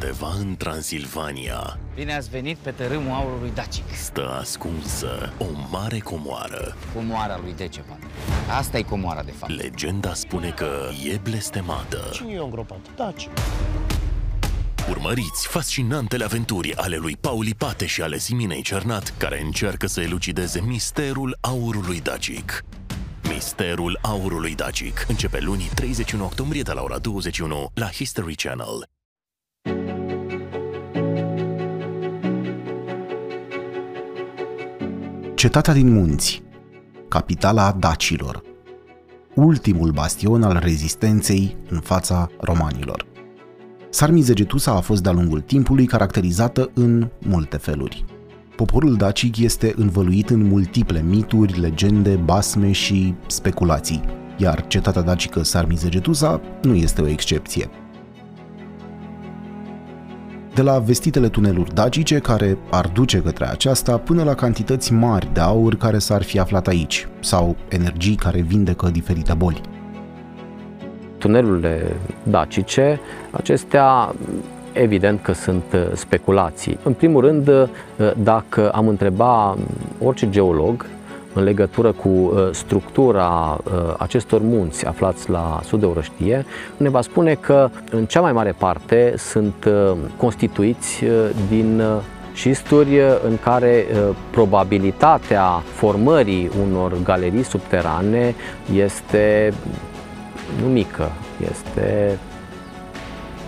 Undeva 0.00 0.32
în 0.38 0.56
Transilvania 0.56 1.78
Bine 1.94 2.14
ați 2.14 2.30
venit 2.30 2.56
pe 2.56 2.70
tărâmul 2.70 3.10
aurului 3.12 3.50
Dacic. 3.54 3.94
stă 3.94 4.36
ascunsă 4.40 5.32
o 5.38 5.44
mare 5.70 5.98
comoară. 5.98 6.76
Comoara 6.94 7.40
lui 7.42 7.54
Decepat. 7.56 7.98
Asta 8.58 8.78
e 8.78 8.82
comoara, 8.82 9.22
de 9.22 9.30
fapt. 9.30 9.52
Legenda 9.52 10.14
spune 10.14 10.50
că 10.50 10.88
e 11.12 11.18
blestemată. 11.22 12.08
Cine 12.12 12.32
i-a 12.32 12.42
îngropat? 12.42 12.78
Daci. 12.96 13.28
Urmăriți 14.90 15.46
fascinantele 15.48 16.24
aventuri 16.24 16.76
ale 16.76 16.96
lui 16.96 17.16
Pauli 17.16 17.54
Pate 17.54 17.86
și 17.86 18.02
ale 18.02 18.18
Siminei 18.18 18.62
Cernat, 18.62 19.14
care 19.16 19.40
încearcă 19.42 19.86
să 19.86 20.00
elucideze 20.00 20.60
misterul 20.60 21.38
aurului 21.40 22.00
dacic. 22.00 22.64
Misterul 23.32 23.98
aurului 24.02 24.54
dacic 24.54 25.04
începe 25.08 25.40
luni 25.40 25.70
31 25.74 26.24
octombrie 26.24 26.62
de 26.62 26.72
la 26.72 26.82
ora 26.82 26.98
21 26.98 27.70
la 27.74 27.86
History 27.86 28.34
Channel. 28.34 28.88
Cetatea 35.40 35.72
din 35.72 35.92
munți, 35.92 36.42
capitala 37.08 37.76
dacilor, 37.78 38.42
ultimul 39.34 39.90
bastion 39.90 40.42
al 40.42 40.58
rezistenței 40.62 41.56
în 41.68 41.80
fața 41.80 42.30
romanilor. 42.40 43.06
Sarmizegetusa 43.90 44.72
a 44.72 44.80
fost 44.80 45.02
de-a 45.02 45.12
lungul 45.12 45.40
timpului 45.40 45.86
caracterizată 45.86 46.70
în 46.74 47.08
multe 47.18 47.56
feluri. 47.56 48.04
Poporul 48.56 48.96
dacic 48.96 49.36
este 49.36 49.72
învăluit 49.76 50.30
în 50.30 50.46
multiple 50.46 51.02
mituri, 51.02 51.60
legende, 51.60 52.14
basme 52.14 52.72
și 52.72 53.14
speculații, 53.26 54.00
iar 54.36 54.66
cetatea 54.66 55.02
dacică 55.02 55.42
Sarmizegetusa 55.42 56.40
nu 56.62 56.74
este 56.74 57.00
o 57.00 57.08
excepție 57.08 57.70
de 60.54 60.62
la 60.62 60.78
vestitele 60.78 61.28
tuneluri 61.28 61.74
dacice 61.74 62.18
care 62.18 62.58
ar 62.70 62.86
duce 62.86 63.22
către 63.22 63.48
aceasta 63.48 63.96
până 63.96 64.22
la 64.22 64.34
cantități 64.34 64.92
mari 64.92 65.28
de 65.32 65.40
aur 65.40 65.74
care 65.74 65.98
s-ar 65.98 66.22
fi 66.22 66.38
aflat 66.38 66.66
aici, 66.66 67.08
sau 67.20 67.56
energii 67.68 68.14
care 68.14 68.40
vindecă 68.40 68.88
diferite 68.88 69.34
boli. 69.34 69.60
Tunelurile 71.18 71.96
dacice, 72.22 73.00
acestea 73.30 74.14
evident 74.72 75.22
că 75.22 75.32
sunt 75.32 75.64
uh, 75.74 75.80
speculații. 75.94 76.78
În 76.82 76.92
primul 76.92 77.20
rând, 77.20 77.48
uh, 77.48 77.68
dacă 78.16 78.70
am 78.70 78.88
întreba 78.88 79.56
orice 80.02 80.30
geolog 80.30 80.86
în 81.32 81.42
legătură 81.42 81.92
cu 81.92 82.08
uh, 82.08 82.48
structura 82.52 83.58
uh, 83.64 83.94
acestor 83.98 84.40
munți 84.42 84.86
aflați 84.86 85.30
la 85.30 85.60
sud 85.64 85.80
de 85.80 85.86
Orăștie, 85.86 86.44
ne 86.76 86.88
va 86.88 87.00
spune 87.00 87.34
că 87.34 87.70
în 87.90 88.04
cea 88.04 88.20
mai 88.20 88.32
mare 88.32 88.54
parte 88.58 89.14
sunt 89.16 89.64
uh, 89.66 89.96
constituiți 90.16 91.04
din 91.48 91.82
șisturi 92.32 93.00
în 93.24 93.38
care 93.42 93.86
probabilitatea 94.30 95.62
formării 95.74 96.50
unor 96.66 96.92
galerii 97.02 97.42
subterane 97.42 98.34
este 98.74 99.52
nu 100.62 100.68
mică, 100.68 101.10
este 101.50 102.18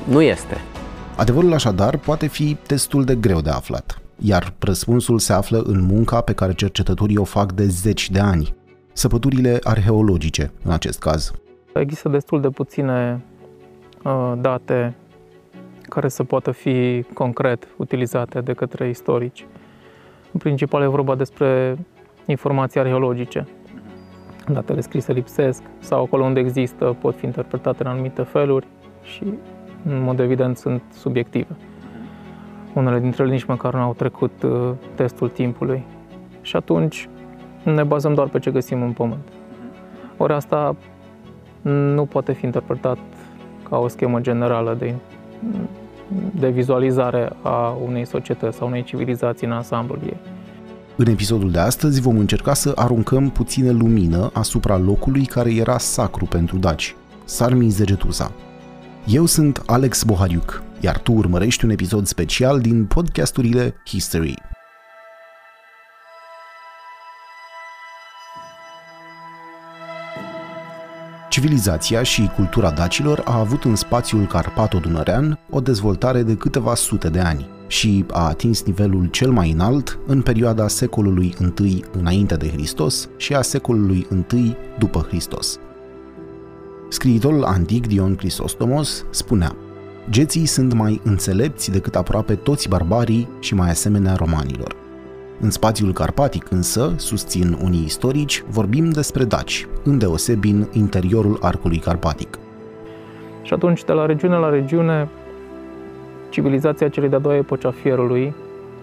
nu 0.04 0.22
este. 0.22 0.60
Adevărul 1.16 1.52
așadar 1.52 1.96
poate 1.96 2.26
fi 2.26 2.56
destul 2.66 3.04
de 3.04 3.14
greu 3.14 3.40
de 3.40 3.50
aflat 3.50 4.01
iar 4.24 4.54
răspunsul 4.58 5.18
se 5.18 5.32
află 5.32 5.62
în 5.66 5.80
munca 5.84 6.20
pe 6.20 6.32
care 6.32 6.52
cercetătorii 6.52 7.16
o 7.16 7.24
fac 7.24 7.52
de 7.52 7.64
zeci 7.64 8.10
de 8.10 8.18
ani, 8.18 8.54
săpăturile 8.92 9.58
arheologice 9.62 10.52
în 10.64 10.72
acest 10.72 10.98
caz. 10.98 11.32
Există 11.74 12.08
destul 12.08 12.40
de 12.40 12.48
puține 12.48 13.24
uh, 14.04 14.32
date 14.40 14.94
care 15.88 16.08
să 16.08 16.24
poată 16.24 16.50
fi 16.50 17.04
concret 17.14 17.68
utilizate 17.76 18.40
de 18.40 18.52
către 18.52 18.88
istorici. 18.88 19.46
În 20.32 20.38
principal 20.38 20.82
e 20.82 20.86
vorba 20.86 21.14
despre 21.14 21.78
informații 22.26 22.80
arheologice. 22.80 23.46
Datele 24.48 24.80
scrise 24.80 25.12
lipsesc 25.12 25.62
sau 25.78 26.02
acolo 26.02 26.24
unde 26.24 26.40
există 26.40 26.96
pot 27.00 27.16
fi 27.16 27.24
interpretate 27.24 27.82
în 27.82 27.90
anumite 27.90 28.22
feluri 28.22 28.66
și, 29.02 29.24
în 29.84 30.02
mod 30.02 30.20
evident, 30.20 30.56
sunt 30.56 30.82
subiective. 30.92 31.56
Unele 32.74 33.00
dintre 33.00 33.22
ele 33.22 33.32
nici 33.32 33.44
măcar 33.44 33.74
nu 33.74 33.80
au 33.80 33.94
trecut 33.94 34.42
uh, 34.42 34.70
testul 34.94 35.28
timpului. 35.28 35.84
Și 36.40 36.56
atunci 36.56 37.08
ne 37.62 37.82
bazăm 37.82 38.14
doar 38.14 38.28
pe 38.28 38.38
ce 38.38 38.50
găsim 38.50 38.82
în 38.82 38.92
pământ. 38.92 39.28
Ori 40.16 40.32
asta 40.32 40.76
nu 41.94 42.04
poate 42.04 42.32
fi 42.32 42.44
interpretat 42.44 42.98
ca 43.68 43.78
o 43.78 43.88
schemă 43.88 44.20
generală 44.20 44.76
de, 44.78 44.94
de 46.38 46.48
vizualizare 46.48 47.30
a 47.42 47.76
unei 47.86 48.06
societăți 48.06 48.56
sau 48.56 48.66
unei 48.66 48.82
civilizații 48.82 49.46
în 49.46 49.52
ansamblul 49.52 49.98
ei. 50.04 50.16
În 50.96 51.06
episodul 51.06 51.50
de 51.50 51.58
astăzi 51.58 52.00
vom 52.00 52.18
încerca 52.18 52.54
să 52.54 52.72
aruncăm 52.74 53.30
puțină 53.30 53.72
lumină 53.72 54.30
asupra 54.32 54.76
locului 54.76 55.24
care 55.24 55.54
era 55.54 55.78
sacru 55.78 56.24
pentru 56.24 56.56
daci, 56.56 56.96
Sarmi 57.24 57.68
Zegetusa. 57.68 58.32
Eu 59.06 59.26
sunt 59.26 59.62
Alex 59.66 60.02
Bohariuc 60.02 60.62
iar 60.82 60.98
tu 60.98 61.12
urmărești 61.12 61.64
un 61.64 61.70
episod 61.70 62.06
special 62.06 62.60
din 62.60 62.84
podcasturile 62.84 63.74
History. 63.86 64.34
Civilizația 71.28 72.02
și 72.02 72.30
cultura 72.34 72.70
dacilor 72.70 73.22
a 73.24 73.38
avut 73.38 73.64
în 73.64 73.76
spațiul 73.76 74.26
carpato-dunărean 74.26 75.38
o 75.50 75.60
dezvoltare 75.60 76.22
de 76.22 76.34
câteva 76.34 76.74
sute 76.74 77.08
de 77.08 77.20
ani 77.20 77.48
și 77.66 78.04
a 78.10 78.26
atins 78.26 78.62
nivelul 78.62 79.06
cel 79.06 79.30
mai 79.30 79.50
înalt 79.50 79.98
în 80.06 80.22
perioada 80.22 80.68
secolului 80.68 81.34
I 81.64 81.84
înainte 81.92 82.34
de 82.34 82.48
Hristos 82.48 83.08
și 83.16 83.34
a 83.34 83.42
secolului 83.42 84.06
I 84.32 84.56
după 84.78 85.06
Hristos. 85.08 85.58
Scriitorul 86.88 87.44
antic 87.44 87.86
Dion 87.86 88.14
Crisostomos 88.14 89.04
spunea 89.10 89.56
Geții 90.10 90.46
sunt 90.46 90.72
mai 90.72 91.00
înțelepți 91.04 91.70
decât 91.70 91.96
aproape 91.96 92.34
toți 92.34 92.68
barbarii 92.68 93.28
și 93.40 93.54
mai 93.54 93.70
asemenea 93.70 94.14
romanilor. 94.14 94.76
În 95.40 95.50
spațiul 95.50 95.92
carpatic 95.92 96.50
însă, 96.50 96.92
susțin 96.96 97.58
unii 97.62 97.84
istorici, 97.84 98.44
vorbim 98.48 98.90
despre 98.90 99.24
daci, 99.24 99.66
îndeosebi 99.84 100.50
în 100.50 100.66
interiorul 100.72 101.38
arcului 101.40 101.78
carpatic. 101.78 102.38
Și 103.42 103.54
atunci, 103.54 103.84
de 103.84 103.92
la 103.92 104.06
regiune 104.06 104.36
la 104.36 104.48
regiune, 104.48 105.08
civilizația 106.28 106.88
celei 106.88 107.08
de-a 107.08 107.18
doua 107.18 107.36
epoci 107.36 107.64
a 107.64 107.70
fierului, 107.70 108.34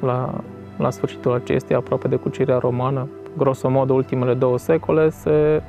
la, 0.02 0.34
la 0.78 0.90
sfârșitul 0.90 1.34
acesteia, 1.34 1.78
aproape 1.78 2.08
de 2.08 2.16
cucirea 2.16 2.58
romană, 2.58 3.08
grosomodă 3.38 3.94
ultimele 3.94 4.34
două 4.34 4.58
secole, 4.58 5.10
se 5.10 5.62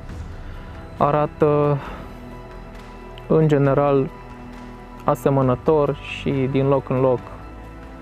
arată 0.97 1.77
în 3.27 3.47
general 3.47 4.09
asemănător 5.03 5.95
și 5.95 6.31
din 6.51 6.67
loc 6.67 6.89
în 6.89 6.99
loc 6.99 7.19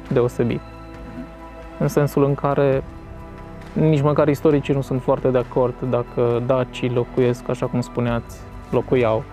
deosebit. 0.07 0.61
În 1.79 1.87
sensul 1.87 2.23
în 2.23 2.35
care 2.35 2.83
nici 3.73 4.01
măcar 4.01 4.27
istoricii 4.27 4.73
nu 4.73 4.81
sunt 4.81 5.01
foarte 5.01 5.27
de 5.27 5.37
acord 5.37 5.73
dacă 5.89 6.41
dacii 6.45 6.89
locuiesc, 6.89 7.49
așa 7.49 7.65
cum 7.65 7.81
spuneați, 7.81 8.37
locuiau 8.71 9.23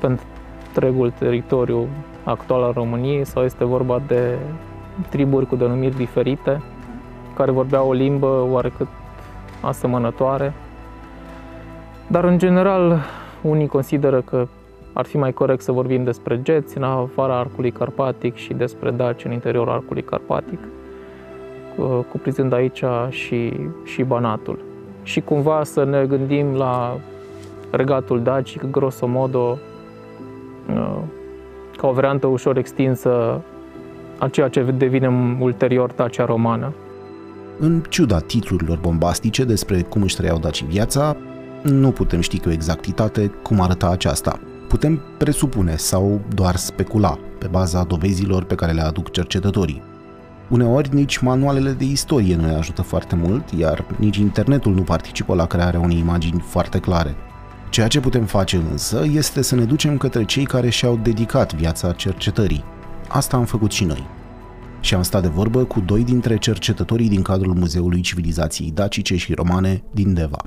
pe 0.00 0.06
întregul 0.06 1.10
teritoriu 1.10 1.88
actual 2.24 2.62
al 2.62 2.72
României 2.72 3.24
sau 3.24 3.42
este 3.42 3.64
vorba 3.64 4.02
de 4.06 4.38
triburi 5.08 5.46
cu 5.46 5.56
denumiri 5.56 5.96
diferite 5.96 6.62
care 7.36 7.50
vorbeau 7.50 7.88
o 7.88 7.92
limbă 7.92 8.46
oarecât 8.50 8.88
asemănătoare. 9.60 10.52
Dar 12.06 12.24
în 12.24 12.38
general 12.38 13.00
unii 13.42 13.66
consideră 13.66 14.20
că 14.20 14.46
ar 14.96 15.06
fi 15.06 15.16
mai 15.16 15.32
corect 15.32 15.62
să 15.62 15.72
vorbim 15.72 16.04
despre 16.04 16.42
geți 16.42 16.76
în 16.76 16.82
afara 16.82 17.38
arcului 17.38 17.70
carpatic 17.70 18.34
și 18.34 18.54
despre 18.54 18.90
daci 18.90 19.24
în 19.24 19.32
interiorul 19.32 19.72
arcului 19.72 20.02
carpatic, 20.02 20.58
cuprinzând 22.10 22.52
aici 22.52 22.84
și, 23.08 23.52
și 23.84 24.02
Banatul. 24.02 24.58
Și 25.02 25.20
cumva 25.20 25.64
să 25.64 25.84
ne 25.84 26.06
gândim 26.06 26.54
la 26.54 26.98
regatul 27.70 28.22
dacic, 28.22 28.70
grosomodo, 28.70 29.58
uh, 30.68 30.98
ca 31.76 31.88
o 31.88 31.92
variantă 31.92 32.26
ușor 32.26 32.56
extinsă 32.56 33.40
a 34.18 34.28
ceea 34.28 34.48
ce 34.48 34.62
devine 34.62 35.36
ulterior 35.40 35.90
Dacia 35.96 36.24
romană. 36.24 36.72
În 37.58 37.82
ciuda 37.88 38.18
titlurilor 38.18 38.78
bombastice 38.78 39.44
despre 39.44 39.82
cum 39.82 40.02
își 40.02 40.16
trăiau 40.16 40.38
daci 40.38 40.64
viața, 40.64 41.16
nu 41.62 41.90
putem 41.90 42.20
ști 42.20 42.40
cu 42.40 42.50
exactitate 42.50 43.30
cum 43.42 43.60
arăta 43.60 43.88
aceasta. 43.90 44.40
Putem 44.76 45.00
presupune 45.18 45.76
sau 45.76 46.20
doar 46.34 46.56
specula 46.56 47.18
pe 47.38 47.46
baza 47.46 47.82
dovezilor 47.82 48.44
pe 48.44 48.54
care 48.54 48.72
le 48.72 48.80
aduc 48.80 49.10
cercetătorii. 49.10 49.82
Uneori 50.48 50.94
nici 50.94 51.18
manualele 51.18 51.70
de 51.70 51.84
istorie 51.84 52.36
nu 52.36 52.46
ne 52.46 52.54
ajută 52.54 52.82
foarte 52.82 53.14
mult, 53.14 53.50
iar 53.50 53.84
nici 53.98 54.16
internetul 54.16 54.74
nu 54.74 54.82
participă 54.82 55.34
la 55.34 55.46
crearea 55.46 55.80
unei 55.80 55.98
imagini 55.98 56.44
foarte 56.46 56.78
clare. 56.78 57.14
Ceea 57.70 57.88
ce 57.88 58.00
putem 58.00 58.24
face 58.24 58.56
însă 58.56 59.04
este 59.12 59.42
să 59.42 59.54
ne 59.54 59.64
ducem 59.64 59.96
către 59.96 60.24
cei 60.24 60.44
care 60.44 60.68
și-au 60.68 60.96
dedicat 61.02 61.54
viața 61.54 61.92
cercetării, 61.92 62.64
asta 63.08 63.36
am 63.36 63.44
făcut 63.44 63.70
și 63.70 63.84
noi. 63.84 64.06
Și 64.80 64.94
am 64.94 65.02
stat 65.02 65.22
de 65.22 65.28
vorbă 65.28 65.64
cu 65.64 65.80
doi 65.80 66.04
dintre 66.04 66.36
cercetătorii 66.36 67.08
din 67.08 67.22
cadrul 67.22 67.54
Muzeului 67.54 68.00
Civilizației 68.00 68.70
Dacice 68.70 69.16
și 69.16 69.34
Romane 69.34 69.82
din 69.92 70.14
Deva. 70.14 70.40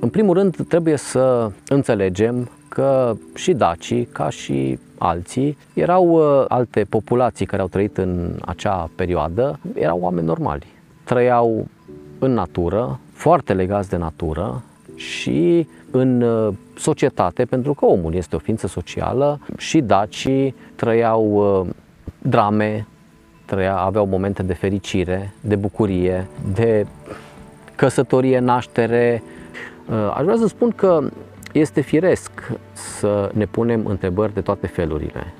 În 0.00 0.08
primul 0.08 0.34
rând, 0.34 0.66
trebuie 0.68 0.96
să 0.96 1.52
înțelegem 1.68 2.50
că 2.70 3.16
și 3.34 3.52
dacii, 3.52 4.04
ca 4.04 4.30
și 4.30 4.78
alții, 4.98 5.56
erau 5.74 6.08
uh, 6.08 6.44
alte 6.48 6.84
populații 6.88 7.46
care 7.46 7.62
au 7.62 7.68
trăit 7.68 7.96
în 7.96 8.38
acea 8.44 8.90
perioadă, 8.94 9.58
erau 9.74 9.98
oameni 10.00 10.26
normali. 10.26 10.66
Trăiau 11.04 11.66
în 12.18 12.32
natură, 12.32 12.98
foarte 13.12 13.52
legați 13.52 13.88
de 13.88 13.96
natură 13.96 14.62
și 14.94 15.68
în 15.90 16.22
uh, 16.22 16.54
societate, 16.76 17.44
pentru 17.44 17.74
că 17.74 17.84
omul 17.84 18.14
este 18.14 18.36
o 18.36 18.38
ființă 18.38 18.66
socială 18.66 19.40
și 19.56 19.80
dacii 19.80 20.54
trăiau 20.74 21.24
uh, 21.60 21.68
drame, 22.18 22.86
trăia, 23.44 23.76
aveau 23.76 24.06
momente 24.06 24.42
de 24.42 24.54
fericire, 24.54 25.34
de 25.40 25.56
bucurie, 25.56 26.26
de 26.54 26.86
căsătorie, 27.76 28.38
naștere. 28.38 29.22
Aș 30.14 30.22
vrea 30.22 30.36
să 30.36 30.46
spun 30.46 30.70
că 30.70 31.10
este 31.52 31.80
firesc 31.80 32.30
să 32.72 33.30
ne 33.34 33.46
punem 33.46 33.86
întrebări 33.86 34.34
de 34.34 34.40
toate 34.40 34.66
felurile. 34.66 35.34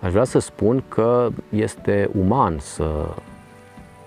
Aș 0.00 0.10
vrea 0.10 0.24
să 0.24 0.38
spun 0.38 0.82
că 0.88 1.28
este 1.48 2.10
uman 2.18 2.58
să 2.58 3.14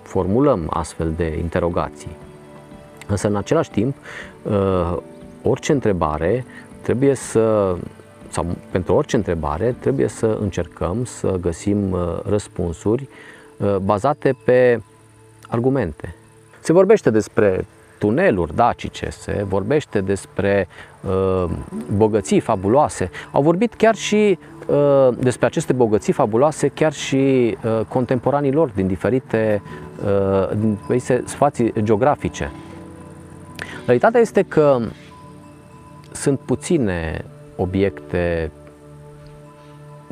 formulăm 0.02 0.66
astfel 0.70 1.12
de 1.16 1.36
interogații. 1.38 2.16
Însă, 3.06 3.28
în 3.28 3.36
același 3.36 3.70
timp, 3.70 3.96
uh, 4.42 4.96
orice 5.42 5.72
întrebare 5.72 6.44
trebuie 6.82 7.14
să, 7.14 7.76
sau 8.28 8.46
pentru 8.70 8.94
orice 8.94 9.16
întrebare, 9.16 9.74
trebuie 9.78 10.08
să 10.08 10.38
încercăm 10.40 11.04
să 11.04 11.36
găsim 11.40 11.92
uh, 11.92 12.18
răspunsuri 12.26 13.08
uh, 13.56 13.76
bazate 13.76 14.36
pe 14.44 14.82
argumente. 15.48 16.14
Se 16.60 16.72
vorbește 16.72 17.10
despre 17.10 17.66
tuneluri 17.98 18.54
dacice, 18.54 19.08
se 19.10 19.44
vorbește 19.48 20.00
despre 20.00 20.68
uh, 21.00 21.44
bogății 21.96 22.40
fabuloase. 22.40 23.10
Au 23.30 23.42
vorbit 23.42 23.74
chiar 23.74 23.94
și 23.94 24.38
uh, 24.66 25.08
despre 25.18 25.46
aceste 25.46 25.72
bogății 25.72 26.12
fabuloase 26.12 26.68
chiar 26.68 26.92
și 26.92 27.56
uh, 27.64 27.80
contemporanii 27.88 28.52
lor 28.52 28.70
din 28.74 28.86
diferite, 28.86 29.62
uh, 30.04 30.56
din 30.56 30.74
diferite 30.74 31.22
spații 31.26 31.72
geografice. 31.82 32.50
Realitatea 33.84 34.20
este 34.20 34.42
că 34.42 34.78
sunt 36.12 36.38
puține 36.38 37.24
obiecte 37.56 38.50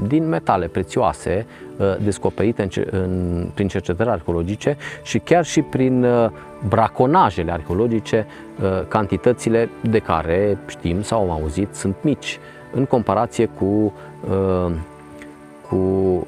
din 0.07 0.29
metale 0.29 0.67
prețioase 0.67 1.47
uh, 1.77 1.97
descoperite 2.05 2.63
în, 2.63 2.85
în, 2.91 3.47
prin 3.55 3.69
cercetări 3.69 4.09
arheologice 4.09 4.77
și 5.03 5.19
chiar 5.19 5.45
și 5.45 5.63
prin 5.63 6.05
uh, 6.05 6.31
braconajele 6.69 7.53
arheologice, 7.53 8.27
uh, 8.63 8.87
cantitățile 8.89 9.69
de 9.81 9.99
care 9.99 10.59
știm 10.67 11.03
sau 11.03 11.21
am 11.21 11.31
auzit 11.31 11.75
sunt 11.75 11.97
mici 12.01 12.39
în 12.75 12.85
comparație 12.85 13.47
cu, 13.47 13.93
cu 15.69 15.79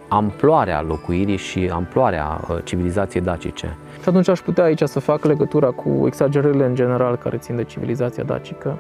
amploarea 0.09 0.83
locuirii 0.83 1.37
și 1.37 1.71
amploarea 1.73 2.41
civilizației 2.65 3.23
dacice. 3.23 3.77
Și 4.03 4.09
atunci 4.09 4.29
aș 4.29 4.41
putea 4.41 4.65
aici 4.65 4.83
să 4.83 5.01
fac 5.01 5.25
legătura 5.25 5.67
cu 5.67 6.03
exagerările 6.07 6.65
în 6.65 6.75
general 6.75 7.17
care 7.17 7.37
țin 7.37 7.57
de 7.57 7.65
civilizația 7.65 8.23
dacică, 8.23 8.79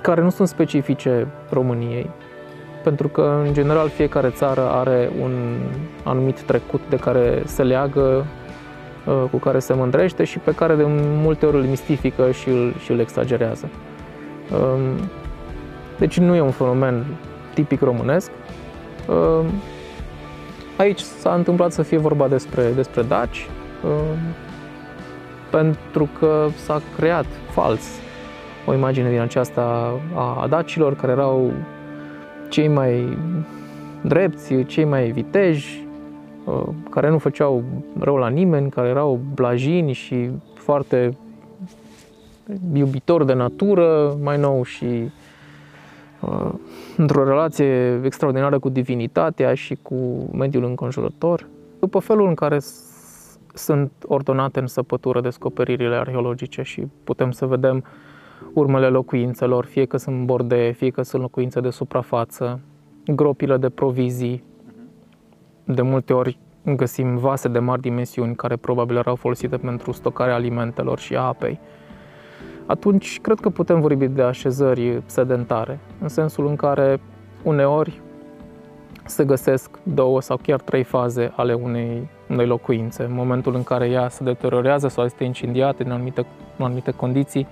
care 0.00 0.20
nu 0.20 0.30
sunt 0.30 0.48
specifice 0.48 1.26
României, 1.50 2.10
pentru 2.82 3.08
că, 3.08 3.42
în 3.46 3.52
general, 3.52 3.88
fiecare 3.88 4.30
țară 4.30 4.70
are 4.70 5.10
un 5.22 5.58
anumit 6.04 6.40
trecut 6.40 6.80
de 6.88 6.96
care 6.96 7.42
se 7.44 7.62
leagă, 7.62 8.26
uh, 9.06 9.24
cu 9.30 9.36
care 9.36 9.58
se 9.58 9.74
mândrește 9.74 10.24
și 10.24 10.38
pe 10.38 10.54
care 10.54 10.74
de 10.74 10.84
multe 11.22 11.46
ori 11.46 11.56
îl 11.56 11.62
mistifică 11.62 12.30
și 12.30 12.48
îl, 12.48 12.74
și 12.84 12.90
îl 12.90 12.98
exagerează. 12.98 13.68
Um, 14.52 15.08
deci 15.98 16.18
nu 16.18 16.34
e 16.34 16.40
un 16.40 16.50
fenomen 16.50 17.04
tipic 17.54 17.80
românesc. 17.80 18.30
Um, 19.08 19.46
aici 20.76 21.00
s-a 21.00 21.34
întâmplat 21.34 21.72
să 21.72 21.82
fie 21.82 21.98
vorba 21.98 22.28
despre, 22.28 22.70
despre 22.74 23.02
daci, 23.02 23.48
um, 23.84 24.18
pentru 25.50 26.08
că 26.18 26.46
s-a 26.64 26.82
creat 26.96 27.26
fals 27.50 28.00
o 28.66 28.74
imagine 28.74 29.10
din 29.10 29.20
aceasta 29.20 29.94
a 30.14 30.46
dacilor 30.48 30.96
care 30.96 31.12
erau 31.12 31.52
cei 32.52 32.68
mai 32.68 33.18
drepți, 34.02 34.64
cei 34.66 34.84
mai 34.84 35.10
viteji, 35.10 35.86
uh, 36.44 36.68
care 36.90 37.10
nu 37.10 37.18
făceau 37.18 37.64
rău 37.98 38.16
la 38.16 38.28
nimeni, 38.28 38.70
care 38.70 38.88
erau 38.88 39.20
blajini 39.34 39.92
și 39.92 40.30
foarte 40.54 41.16
iubitori 42.72 43.26
de 43.26 43.32
natură, 43.32 44.16
mai 44.22 44.38
nou 44.38 44.64
și 44.64 45.10
uh, 46.20 46.50
într-o 46.96 47.24
relație 47.24 48.00
extraordinară 48.04 48.58
cu 48.58 48.68
divinitatea 48.68 49.54
și 49.54 49.78
cu 49.82 50.28
mediul 50.32 50.64
înconjurător. 50.64 51.46
După 51.80 51.98
felul 51.98 52.28
în 52.28 52.34
care 52.34 52.58
sunt 53.54 53.92
ordonate 54.06 54.60
în 54.60 54.66
săpătură 54.66 55.20
descoperirile 55.20 55.96
arheologice 55.96 56.62
și 56.62 56.86
putem 57.04 57.30
să 57.30 57.46
vedem 57.46 57.76
uh, 57.76 58.11
urmele 58.54 58.88
locuințelor, 58.88 59.64
fie 59.64 59.84
că 59.84 59.96
sunt 59.96 60.24
borde, 60.24 60.70
fie 60.76 60.90
că 60.90 61.02
sunt 61.02 61.22
locuințe 61.22 61.60
de 61.60 61.70
suprafață, 61.70 62.60
gropile 63.06 63.56
de 63.56 63.68
provizii. 63.68 64.44
De 65.64 65.82
multe 65.82 66.12
ori 66.12 66.38
găsim 66.64 67.16
vase 67.16 67.48
de 67.48 67.58
mari 67.58 67.80
dimensiuni 67.80 68.34
care 68.34 68.56
probabil 68.56 68.96
erau 68.96 69.14
folosite 69.14 69.56
pentru 69.56 69.92
stocarea 69.92 70.34
alimentelor 70.34 70.98
și 70.98 71.16
a 71.16 71.20
apei. 71.20 71.58
Atunci, 72.66 73.20
cred 73.20 73.40
că 73.40 73.50
putem 73.50 73.80
vorbi 73.80 74.06
de 74.06 74.22
așezări 74.22 75.02
sedentare, 75.06 75.78
în 76.00 76.08
sensul 76.08 76.46
în 76.46 76.56
care 76.56 77.00
uneori 77.42 78.00
se 79.04 79.24
găsesc 79.24 79.78
două 79.82 80.20
sau 80.20 80.36
chiar 80.42 80.60
trei 80.60 80.82
faze 80.82 81.32
ale 81.36 81.54
unei, 81.54 82.08
unei 82.28 82.46
locuințe. 82.46 83.02
În 83.02 83.14
momentul 83.14 83.54
în 83.54 83.62
care 83.62 83.88
ea 83.88 84.08
se 84.08 84.24
deteriorează 84.24 84.88
sau 84.88 85.04
este 85.04 85.24
incendiată 85.24 85.82
în 85.82 85.90
anumite, 85.90 86.26
în 86.56 86.64
anumite 86.64 86.90
condiții, 86.90 87.46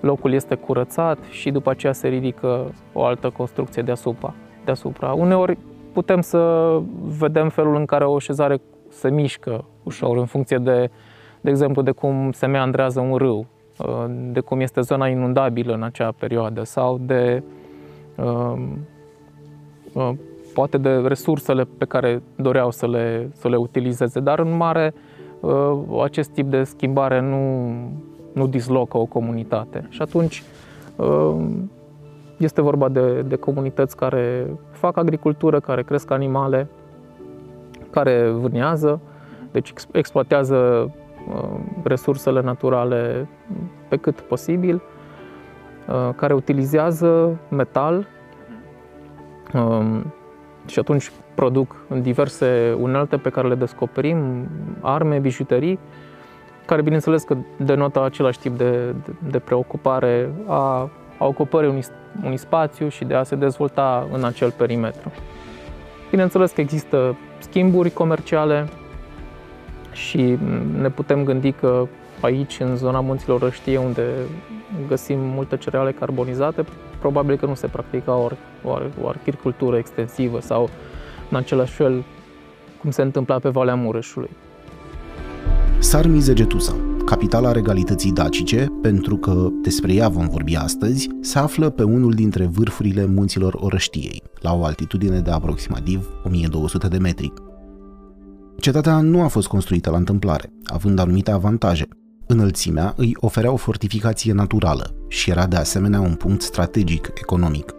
locul 0.00 0.32
este 0.32 0.54
curățat 0.54 1.18
și 1.30 1.50
după 1.50 1.70
aceea 1.70 1.92
se 1.92 2.08
ridică 2.08 2.74
o 2.92 3.04
altă 3.04 3.30
construcție 3.30 3.82
deasupra. 3.82 4.34
deasupra. 4.64 5.12
Uneori 5.12 5.58
putem 5.92 6.20
să 6.20 6.78
vedem 7.18 7.48
felul 7.48 7.76
în 7.76 7.84
care 7.84 8.04
o 8.04 8.18
șezare 8.18 8.60
se 8.88 9.10
mișcă 9.10 9.64
ușor 9.82 10.16
în 10.16 10.24
funcție 10.24 10.56
de, 10.56 10.90
de 11.40 11.50
exemplu, 11.50 11.82
de 11.82 11.90
cum 11.90 12.32
se 12.32 12.46
meandrează 12.46 13.00
un 13.00 13.16
râu, 13.16 13.46
uh, 13.78 14.04
de 14.32 14.40
cum 14.40 14.60
este 14.60 14.80
zona 14.80 15.08
inundabilă 15.08 15.74
în 15.74 15.82
acea 15.82 16.12
perioadă 16.18 16.64
sau 16.64 16.98
de 16.98 17.42
um, 18.16 18.86
uh, 19.92 20.10
poate 20.54 20.78
de 20.78 20.90
resursele 20.90 21.66
pe 21.78 21.84
care 21.84 22.22
doreau 22.36 22.70
să 22.70 22.88
le, 22.88 23.30
să 23.32 23.48
le 23.48 23.56
utilizeze, 23.56 24.20
dar 24.20 24.38
în 24.38 24.56
mare 24.56 24.94
uh, 25.40 26.02
acest 26.02 26.30
tip 26.30 26.46
de 26.46 26.62
schimbare 26.62 27.20
nu, 27.20 27.72
nu 28.32 28.46
dislocă 28.46 28.98
o 28.98 29.04
comunitate. 29.04 29.86
Și 29.88 30.02
atunci 30.02 30.42
um, 30.96 31.70
este 32.36 32.60
vorba 32.60 32.88
de, 32.88 33.22
de 33.22 33.36
comunități 33.36 33.96
care 33.96 34.46
fac 34.70 34.96
agricultură, 34.96 35.60
care 35.60 35.82
cresc 35.82 36.10
animale, 36.10 36.68
care 37.90 38.28
vânează, 38.28 39.00
deci 39.50 39.72
exploatează 39.92 40.90
um, 41.28 41.82
resursele 41.82 42.40
naturale 42.40 43.28
pe 43.88 43.96
cât 43.96 44.20
posibil, 44.20 44.74
uh, 45.88 46.14
care 46.16 46.34
utilizează 46.34 47.38
metal 47.48 48.06
um, 49.54 50.12
și 50.66 50.78
atunci 50.78 51.12
produc 51.34 51.76
diverse 52.02 52.76
unelte 52.80 53.16
pe 53.16 53.28
care 53.28 53.48
le 53.48 53.54
descoperim, 53.54 54.48
arme, 54.80 55.18
bijuterii, 55.18 55.78
care 56.70 56.82
bineînțeles 56.82 57.22
că 57.22 57.36
denotă 57.56 58.04
același 58.04 58.38
tip 58.38 58.56
de, 58.56 58.70
de, 58.70 59.12
de 59.30 59.38
preocupare 59.38 60.30
a, 60.46 60.90
a 61.18 61.26
ocupării 61.26 61.68
unui, 61.68 61.84
unui 62.24 62.36
spațiu 62.36 62.88
și 62.88 63.04
de 63.04 63.14
a 63.14 63.22
se 63.22 63.34
dezvolta 63.34 64.08
în 64.12 64.24
acel 64.24 64.50
perimetru. 64.50 65.12
Bineînțeles 66.10 66.50
că 66.50 66.60
există 66.60 67.16
schimburi 67.38 67.90
comerciale 67.90 68.68
și 69.92 70.38
ne 70.80 70.90
putem 70.90 71.24
gândi 71.24 71.52
că 71.52 71.86
aici, 72.20 72.60
în 72.60 72.76
zona 72.76 73.00
munților 73.00 73.40
Răștie, 73.40 73.78
unde 73.78 74.06
găsim 74.88 75.18
multe 75.18 75.56
cereale 75.56 75.92
carbonizate, 75.92 76.64
probabil 76.98 77.36
că 77.36 77.46
nu 77.46 77.54
se 77.54 77.66
practica 77.66 78.14
o, 78.14 78.28
o, 78.64 78.78
o 79.02 79.08
agricultură 79.08 79.76
extensivă 79.76 80.40
sau 80.40 80.68
în 81.30 81.36
același 81.36 81.72
fel 81.72 82.04
cum 82.80 82.90
se 82.90 83.02
întâmpla 83.02 83.38
pe 83.38 83.48
Valea 83.48 83.74
Mureșului. 83.74 84.30
Sarmize 85.82 86.32
Getusa, 86.32 86.76
capitala 87.04 87.52
regalității 87.52 88.12
dacice, 88.12 88.66
pentru 88.82 89.16
că 89.16 89.48
despre 89.62 89.92
ea 89.92 90.08
vom 90.08 90.28
vorbi 90.28 90.56
astăzi, 90.56 91.08
se 91.20 91.38
află 91.38 91.70
pe 91.70 91.82
unul 91.82 92.12
dintre 92.12 92.46
vârfurile 92.46 93.06
munților 93.06 93.54
Orăștiei, 93.60 94.22
la 94.40 94.54
o 94.54 94.64
altitudine 94.64 95.20
de 95.20 95.30
aproximativ 95.30 96.08
1200 96.24 96.88
de 96.88 96.98
metri. 96.98 97.32
Cetatea 98.58 99.00
nu 99.00 99.22
a 99.22 99.26
fost 99.26 99.46
construită 99.46 99.90
la 99.90 99.96
întâmplare, 99.96 100.52
având 100.64 100.98
anumite 100.98 101.30
avantaje. 101.30 101.88
Înălțimea 102.26 102.94
îi 102.96 103.16
oferea 103.20 103.52
o 103.52 103.56
fortificație 103.56 104.32
naturală 104.32 104.94
și 105.08 105.30
era 105.30 105.46
de 105.46 105.56
asemenea 105.56 106.00
un 106.00 106.14
punct 106.14 106.42
strategic 106.42 107.10
economic. 107.14 107.74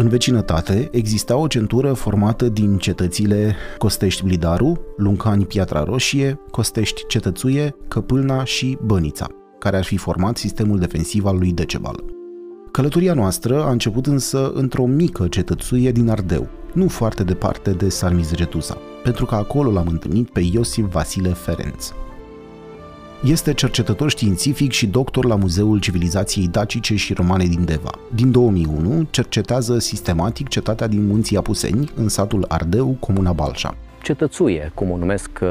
În 0.00 0.08
vecinătate 0.08 0.88
exista 0.92 1.36
o 1.36 1.46
centură 1.46 1.92
formată 1.92 2.48
din 2.48 2.76
cetățile 2.76 3.56
Costești 3.78 4.24
Blidaru, 4.24 4.80
Luncani 4.96 5.46
Piatra 5.46 5.84
Roșie, 5.84 6.40
Costești 6.50 7.06
Cetățuie, 7.06 7.74
Căpâlna 7.88 8.44
și 8.44 8.78
Bănița, 8.84 9.26
care 9.58 9.76
ar 9.76 9.84
fi 9.84 9.96
format 9.96 10.36
sistemul 10.36 10.78
defensiv 10.78 11.24
al 11.24 11.38
lui 11.38 11.52
Decebal. 11.52 12.04
Călătoria 12.70 13.14
noastră 13.14 13.64
a 13.64 13.70
început 13.70 14.06
însă 14.06 14.50
într-o 14.54 14.86
mică 14.86 15.28
cetățuie 15.28 15.92
din 15.92 16.10
Ardeu, 16.10 16.48
nu 16.72 16.88
foarte 16.88 17.24
departe 17.24 17.70
de 17.70 17.88
Sarmizegetusa, 17.88 18.78
pentru 19.02 19.24
că 19.24 19.34
acolo 19.34 19.70
l-am 19.70 19.86
întâlnit 19.88 20.30
pe 20.30 20.40
Iosif 20.52 20.84
Vasile 20.90 21.28
Ferenț, 21.28 21.92
este 23.24 23.54
cercetător 23.54 24.10
științific 24.10 24.70
și 24.70 24.86
doctor 24.86 25.24
la 25.24 25.34
Muzeul 25.34 25.80
Civilizației 25.80 26.48
Dacice 26.48 26.96
și 26.96 27.12
Romane 27.12 27.44
din 27.44 27.64
Deva. 27.64 27.90
Din 28.14 28.30
2001 28.30 29.06
cercetează 29.10 29.78
sistematic 29.78 30.48
cetatea 30.48 30.86
din 30.86 31.06
Munții 31.06 31.36
Apuseni, 31.36 31.90
în 31.96 32.08
satul 32.08 32.44
Ardeu, 32.48 32.96
comuna 33.00 33.32
Balșa. 33.32 33.74
Cetățuie, 34.02 34.70
cum 34.74 34.90
o 34.90 34.96
numesc 34.96 35.30
uh, 35.42 35.48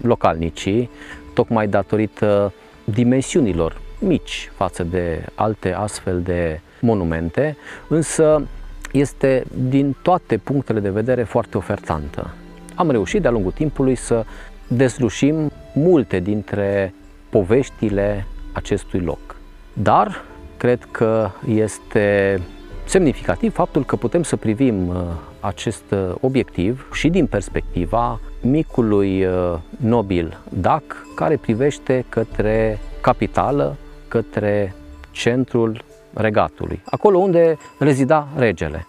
localnicii, 0.00 0.90
tocmai 1.34 1.68
datorită 1.68 2.52
dimensiunilor 2.84 3.80
mici 3.98 4.50
față 4.56 4.82
de 4.82 5.24
alte 5.34 5.72
astfel 5.72 6.20
de 6.20 6.60
monumente, 6.80 7.56
însă 7.88 8.46
este 8.92 9.44
din 9.68 9.96
toate 10.02 10.36
punctele 10.36 10.80
de 10.80 10.90
vedere 10.90 11.22
foarte 11.22 11.56
ofertantă. 11.56 12.34
Am 12.74 12.90
reușit 12.90 13.22
de-a 13.22 13.30
lungul 13.30 13.52
timpului 13.52 13.94
să 13.94 14.24
deslușim 14.68 15.50
multe 15.74 16.18
dintre 16.18 16.94
poveștile 17.34 18.26
acestui 18.52 19.00
loc. 19.00 19.36
Dar 19.72 20.24
cred 20.56 20.88
că 20.90 21.30
este 21.46 22.40
semnificativ 22.84 23.52
faptul 23.52 23.84
că 23.84 23.96
putem 23.96 24.22
să 24.22 24.36
privim 24.36 24.88
uh, 24.88 24.96
acest 25.40 25.82
uh, 25.90 26.14
obiectiv 26.20 26.86
și 26.92 27.08
din 27.08 27.26
perspectiva 27.26 28.20
micului 28.42 29.24
uh, 29.24 29.58
nobil 29.76 30.38
Dac 30.48 30.82
care 31.14 31.36
privește 31.36 32.04
către 32.08 32.78
capitală, 33.00 33.76
către 34.08 34.74
centrul 35.10 35.84
regatului, 36.12 36.82
acolo 36.84 37.18
unde 37.18 37.56
rezida 37.78 38.28
regele. 38.36 38.86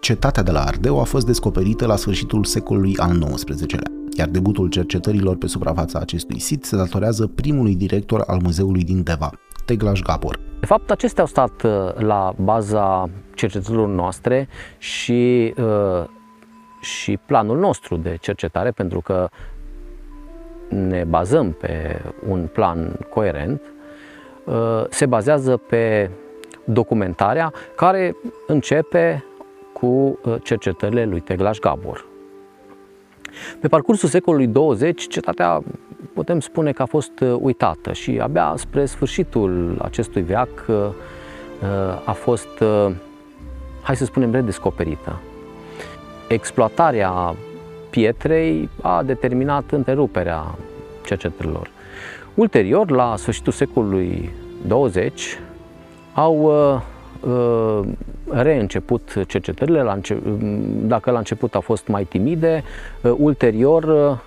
Cetatea 0.00 0.42
de 0.42 0.50
la 0.50 0.60
Ardeu 0.60 1.00
a 1.00 1.04
fost 1.04 1.26
descoperită 1.26 1.86
la 1.86 1.96
sfârșitul 1.96 2.44
secolului 2.44 2.96
al 2.96 3.18
XIX-lea 3.34 4.05
iar 4.16 4.28
debutul 4.28 4.68
cercetărilor 4.68 5.36
pe 5.36 5.46
suprafața 5.46 5.98
acestui 5.98 6.38
sit 6.38 6.64
se 6.64 6.76
datorează 6.76 7.26
primului 7.26 7.74
director 7.74 8.22
al 8.26 8.38
muzeului 8.42 8.84
din 8.84 9.02
Deva, 9.02 9.30
Teglaș 9.64 10.00
Gabor. 10.00 10.40
De 10.60 10.66
fapt, 10.66 10.90
acestea 10.90 11.22
au 11.22 11.28
stat 11.28 11.62
uh, 11.62 11.94
la 11.94 12.34
baza 12.36 13.08
cercetărilor 13.34 13.88
noastre 13.88 14.48
și, 14.78 15.54
uh, 15.58 16.04
și 16.80 17.18
planul 17.26 17.58
nostru 17.58 17.96
de 17.96 18.16
cercetare, 18.20 18.70
pentru 18.70 19.00
că 19.00 19.28
ne 20.68 21.04
bazăm 21.04 21.52
pe 21.52 22.02
un 22.28 22.48
plan 22.52 22.98
coerent, 23.10 23.60
uh, 24.44 24.84
se 24.88 25.06
bazează 25.06 25.56
pe 25.56 26.10
documentarea 26.64 27.52
care 27.76 28.16
începe 28.46 29.24
cu 29.72 30.18
cercetările 30.42 31.04
lui 31.04 31.20
Teglaș 31.20 31.58
Gabor. 31.58 32.04
Pe 33.60 33.68
parcursul 33.68 34.08
secolului 34.08 34.46
20, 34.46 35.08
cetatea 35.08 35.62
putem 36.14 36.40
spune 36.40 36.72
că 36.72 36.82
a 36.82 36.86
fost 36.86 37.20
uh, 37.20 37.36
uitată 37.40 37.92
și 37.92 38.18
abia 38.22 38.54
spre 38.56 38.84
sfârșitul 38.84 39.78
acestui 39.82 40.22
veac 40.22 40.48
uh, 40.68 40.76
uh, 40.76 42.02
a 42.04 42.12
fost, 42.12 42.62
hai 43.82 43.96
să 43.96 44.04
spunem, 44.04 44.32
redescoperită. 44.32 45.20
Exploatarea 46.28 47.36
pietrei 47.90 48.68
a 48.82 49.02
determinat 49.02 49.70
întreruperea 49.70 50.54
cercetărilor. 51.04 51.70
Ulterior, 52.34 52.90
la 52.90 53.14
sfârșitul 53.16 53.52
secolului 53.52 54.30
20, 54.66 55.38
au 56.14 56.52
reînceput 58.28 59.24
cercetările, 59.26 59.82
la 59.82 59.92
înce- 59.92 60.22
dacă 60.82 61.10
la 61.10 61.18
început 61.18 61.54
au 61.54 61.60
fost 61.60 61.86
mai 61.88 62.04
timide, 62.04 62.62
uh, 63.02 63.14
ulterior, 63.18 63.82
uh, 63.84 64.18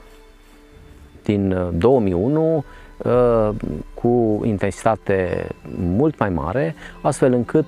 din 1.24 1.58
2001, 1.77 2.63
uh, 2.98 3.50
cu 3.93 4.41
intensitate 4.43 5.48
mult 5.77 6.19
mai 6.19 6.29
mare, 6.29 6.75
astfel 7.01 7.34
încât 7.34 7.65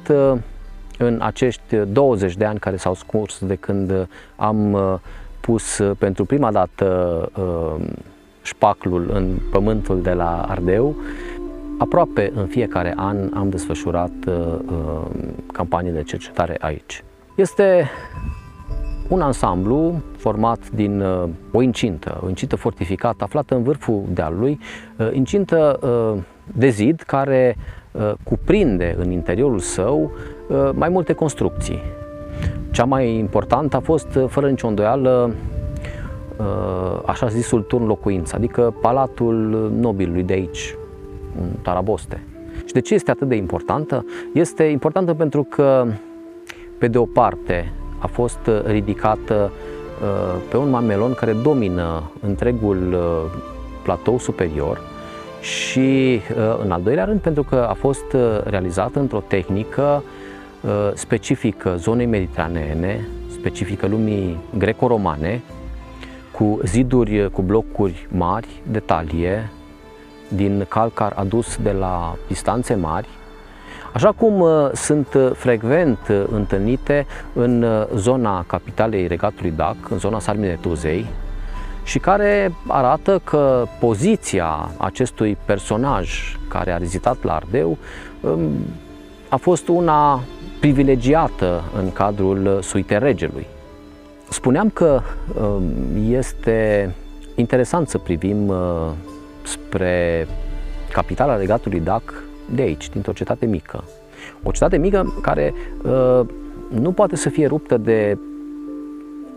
în 0.98 1.20
acești 1.22 1.75
20 1.75 2.36
de 2.36 2.46
ani 2.46 2.60
care 2.60 2.75
s-au 2.75 2.94
scurs 2.94 3.40
de 3.46 3.56
când 3.56 4.08
am 4.36 4.78
pus 5.40 5.82
pentru 5.98 6.25
prima 6.25 6.51
dată 6.51 7.30
șpaclul 8.42 9.10
în 9.13 9.38
pământul 9.51 10.01
de 10.01 10.13
la 10.13 10.46
Ardeu, 10.50 10.96
Aproape 11.81 12.31
în 12.35 12.45
fiecare 12.45 12.93
an 12.95 13.17
am 13.33 13.50
desfășurat 13.50 14.11
uh, 14.27 14.33
uh, 14.65 15.01
campanii 15.53 15.91
de 15.91 16.03
cercetare 16.03 16.55
aici. 16.59 17.03
Este 17.35 17.89
un 19.07 19.21
ansamblu 19.21 20.01
format 20.17 20.69
din 20.69 21.01
uh, 21.01 21.29
o 21.51 21.61
incintă, 21.61 22.19
o 22.23 22.27
incintă 22.27 22.55
fortificată 22.55 23.23
aflată 23.23 23.55
în 23.55 23.63
vârful 23.63 24.03
dealului, 24.09 24.59
uh, 24.97 25.09
incintă 25.13 25.79
uh, 25.81 26.21
de 26.55 26.69
zid 26.69 27.01
care 27.01 27.57
uh, 27.91 28.11
cuprinde 28.23 28.95
în 28.97 29.11
interiorul 29.11 29.59
său 29.59 30.11
uh, 30.47 30.69
mai 30.73 30.89
multe 30.89 31.13
construcții. 31.13 31.79
Cea 32.71 32.85
mai 32.85 33.17
importantă 33.17 33.75
a 33.75 33.79
fost, 33.79 34.15
uh, 34.15 34.25
fără 34.27 34.50
nicio 34.50 34.67
îndoială, 34.67 35.33
uh, 36.38 37.01
așa 37.05 37.27
zisul 37.27 37.61
turn 37.61 37.85
locuință, 37.85 38.35
adică 38.35 38.73
palatul 38.81 39.71
nobilului 39.79 40.23
de 40.23 40.33
aici, 40.33 40.75
în 41.39 41.47
Taraboste. 41.61 42.23
Și 42.65 42.73
de 42.73 42.79
ce 42.79 42.93
este 42.93 43.11
atât 43.11 43.27
de 43.27 43.35
importantă? 43.35 44.05
Este 44.33 44.63
importantă 44.63 45.13
pentru 45.13 45.43
că, 45.43 45.85
pe 46.77 46.88
de 46.88 46.97
o 46.97 47.05
parte, 47.05 47.71
a 48.01 48.07
fost 48.07 48.50
ridicată 48.65 49.51
uh, 49.51 50.41
pe 50.50 50.57
un 50.57 50.69
mamelon 50.69 51.13
care 51.13 51.33
domină 51.33 52.11
întregul 52.21 52.93
uh, 52.93 53.39
platou 53.83 54.19
superior 54.19 54.81
și, 55.41 56.19
uh, 56.38 56.59
în 56.63 56.71
al 56.71 56.81
doilea 56.81 57.05
rând, 57.05 57.19
pentru 57.19 57.43
că 57.43 57.55
a 57.69 57.73
fost 57.73 58.15
realizată 58.43 59.00
într-o 59.00 59.23
tehnică 59.27 60.03
specifică 60.93 61.75
zonei 61.77 62.05
mediteraneene, 62.05 63.07
specifică 63.29 63.88
lumii 63.88 64.38
greco-romane, 64.57 65.41
cu 66.31 66.59
ziduri 66.65 67.31
cu 67.31 67.41
blocuri 67.41 68.07
mari 68.11 68.61
de 68.71 68.79
talie, 68.79 69.50
din 70.35 70.65
calcar 70.67 71.13
adus 71.15 71.57
de 71.57 71.71
la 71.71 72.15
distanțe 72.27 72.75
mari, 72.75 73.07
așa 73.93 74.11
cum 74.11 74.39
uh, 74.39 74.69
sunt 74.73 75.13
uh, 75.13 75.31
frecvent 75.33 76.00
uh, 76.09 76.23
întâlnite 76.31 77.05
în 77.33 77.65
zona 77.95 78.43
capitalei 78.47 79.07
regatului 79.07 79.51
Dac, 79.51 79.75
în 79.89 79.97
zona 79.97 80.19
Sarminetuzei, 80.19 81.05
și 81.83 82.00
care 82.00 82.53
arată 82.67 83.21
că 83.23 83.65
poziția 83.79 84.69
acestui 84.77 85.38
personaj 85.45 86.38
care 86.47 86.71
a 86.71 86.77
vizitat 86.77 87.23
la 87.23 87.35
Ardeu 87.35 87.77
um, 88.21 88.50
a 89.29 89.35
fost 89.35 89.67
una 89.67 90.21
privilegiată 90.59 91.63
în 91.77 91.91
cadrul 91.91 92.59
suite 92.61 92.97
regelui. 92.97 93.47
Spuneam 94.29 94.69
că 94.69 95.01
um, 95.41 95.63
este 96.09 96.91
interesant 97.35 97.89
să 97.89 97.97
privim 97.97 98.53
spre 99.43 100.27
capitala 100.91 101.38
regatului 101.38 101.79
Dac 101.79 102.24
de 102.53 102.62
aici, 102.62 102.89
dintr-o 102.89 103.12
cetate 103.12 103.45
mică. 103.45 103.83
O 104.43 104.51
cetate 104.51 104.77
mică 104.77 105.13
care 105.21 105.53
uh, 105.83 106.21
nu 106.69 106.91
poate 106.91 107.15
să 107.15 107.29
fie 107.29 107.48
ruptă 107.48 107.77
de 107.77 108.17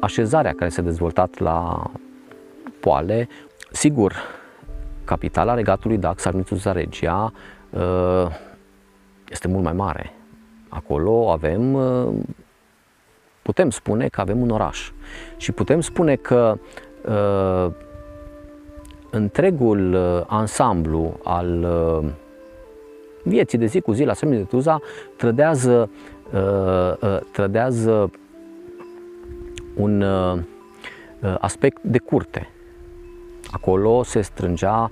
așezarea 0.01 0.55
care 0.55 0.71
s-a 0.71 0.83
dezvoltat 0.83 1.39
la 1.39 1.83
poale. 2.81 3.29
Sigur, 3.71 4.15
capitala 5.05 5.55
regatului 5.55 5.99
Dac, 5.99 6.19
Sarmițuța 6.19 6.73
Regia, 6.73 7.33
uh, 7.71 8.27
este 9.31 9.49
mult 9.49 9.65
mai 9.65 9.73
mare. 9.73 10.13
Acolo 10.69 11.31
avem, 11.31 11.75
uh, 11.75 12.09
putem 13.43 13.71
spune 13.71 14.09
că 14.09 14.21
avem 14.21 14.41
un 14.41 14.51
oraș 14.51 14.91
și 15.37 15.53
putem 15.53 15.81
spune 15.81 16.17
că 16.17 16.59
uh, 17.09 17.73
întregul 19.15 19.95
uh, 19.95 20.23
ansamblu 20.27 21.21
al 21.23 21.63
uh, 21.63 22.11
vieții 23.23 23.59
de 23.59 23.67
zi 23.67 23.81
cu 23.81 23.93
zi 23.93 24.05
la 24.05 24.13
Seminul 24.13 24.43
de 24.43 24.49
Tuza 24.49 24.81
trădează, 25.17 25.91
uh, 26.33 27.19
trădează 27.33 28.11
un 29.77 30.05
aspect 31.39 31.83
de 31.83 31.99
curte. 31.99 32.49
Acolo 33.51 34.03
se 34.03 34.21
strângea 34.21 34.91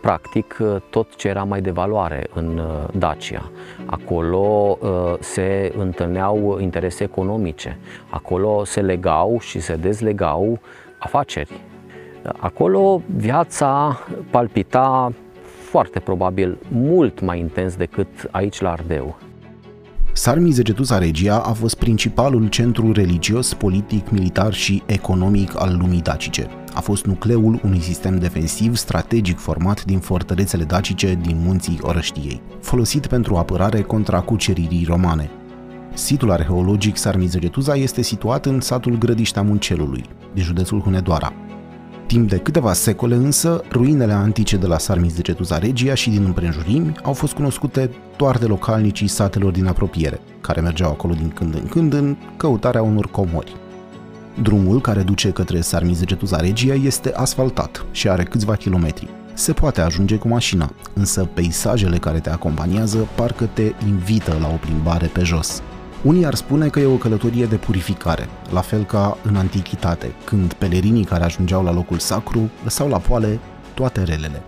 practic 0.00 0.58
tot 0.90 1.14
ce 1.14 1.28
era 1.28 1.44
mai 1.44 1.60
de 1.60 1.70
valoare 1.70 2.26
în 2.34 2.60
Dacia. 2.92 3.50
Acolo 3.86 4.78
se 5.20 5.72
întâlneau 5.76 6.58
interese 6.60 7.04
economice, 7.04 7.78
acolo 8.10 8.64
se 8.64 8.80
legau 8.80 9.38
și 9.40 9.60
se 9.60 9.76
dezlegau 9.76 10.58
afaceri. 10.98 11.69
Acolo 12.38 13.02
viața 13.16 13.98
palpita 14.30 15.12
foarte 15.70 15.98
probabil 15.98 16.58
mult 16.68 17.20
mai 17.20 17.38
intens 17.38 17.76
decât 17.76 18.28
aici 18.30 18.60
la 18.60 18.70
Ardeu. 18.70 19.16
Sarmizegetusa 20.12 20.98
Regia 20.98 21.38
a 21.38 21.52
fost 21.52 21.74
principalul 21.74 22.48
centru 22.48 22.92
religios, 22.92 23.54
politic, 23.54 24.10
militar 24.10 24.52
și 24.52 24.82
economic 24.86 25.60
al 25.60 25.76
lumii 25.80 26.00
dacice. 26.00 26.46
A 26.74 26.80
fost 26.80 27.04
nucleul 27.04 27.60
unui 27.64 27.80
sistem 27.80 28.18
defensiv 28.18 28.76
strategic 28.76 29.38
format 29.38 29.84
din 29.84 29.98
fortărețele 29.98 30.64
dacice 30.64 31.18
din 31.22 31.42
munții 31.44 31.78
Orăștiei, 31.82 32.40
folosit 32.60 33.06
pentru 33.06 33.36
apărare 33.36 33.80
contra 33.80 34.20
cuceririi 34.20 34.84
romane. 34.88 35.30
Situl 35.94 36.30
arheologic 36.30 36.96
Sarmizegetuza 36.96 37.74
este 37.74 38.02
situat 38.02 38.46
în 38.46 38.60
satul 38.60 38.98
Grădiștea 38.98 39.42
Muncelului, 39.42 40.04
din 40.32 40.42
județul 40.42 40.80
Hunedoara, 40.80 41.32
Timp 42.10 42.28
de 42.28 42.38
câteva 42.38 42.72
secole 42.72 43.14
însă, 43.14 43.62
ruinele 43.70 44.12
antice 44.12 44.56
de 44.56 44.66
la 44.66 44.78
Sarmis 44.78 45.14
de 45.14 45.20
Cetuza 45.20 45.58
Regia 45.58 45.94
și 45.94 46.10
din 46.10 46.24
împrejurimi 46.24 46.92
au 47.02 47.12
fost 47.12 47.32
cunoscute 47.32 47.90
doar 48.16 48.38
de 48.38 48.46
localnicii 48.46 49.08
satelor 49.08 49.52
din 49.52 49.66
apropiere, 49.66 50.20
care 50.40 50.60
mergeau 50.60 50.90
acolo 50.90 51.14
din 51.14 51.28
când 51.28 51.54
în 51.54 51.66
când 51.66 51.92
în 51.92 52.16
căutarea 52.36 52.82
unor 52.82 53.10
comori. 53.10 53.56
Drumul 54.42 54.80
care 54.80 55.02
duce 55.02 55.30
către 55.30 55.60
Sarmis 55.60 55.98
de 55.98 56.04
Cetuza 56.04 56.36
Regia 56.36 56.74
este 56.74 57.12
asfaltat 57.14 57.84
și 57.90 58.08
are 58.08 58.22
câțiva 58.22 58.54
kilometri. 58.54 59.08
Se 59.34 59.52
poate 59.52 59.80
ajunge 59.80 60.16
cu 60.16 60.28
mașina, 60.28 60.72
însă 60.94 61.28
peisajele 61.34 61.98
care 61.98 62.20
te 62.20 62.30
acompaniază 62.30 63.08
parcă 63.14 63.44
te 63.52 63.72
invită 63.86 64.36
la 64.40 64.48
o 64.48 64.56
plimbare 64.60 65.06
pe 65.06 65.22
jos. 65.22 65.62
Unii 66.02 66.26
ar 66.26 66.34
spune 66.34 66.68
că 66.68 66.80
e 66.80 66.86
o 66.86 66.96
călătorie 66.96 67.44
de 67.44 67.56
purificare, 67.56 68.28
la 68.52 68.60
fel 68.60 68.84
ca 68.84 69.18
în 69.22 69.36
antichitate, 69.36 70.12
când 70.24 70.52
pelerinii 70.52 71.04
care 71.04 71.24
ajungeau 71.24 71.64
la 71.64 71.72
locul 71.72 71.98
sacru 71.98 72.50
lăsau 72.62 72.88
la 72.88 72.98
poale 72.98 73.38
toate 73.74 74.02
relele. 74.02 74.42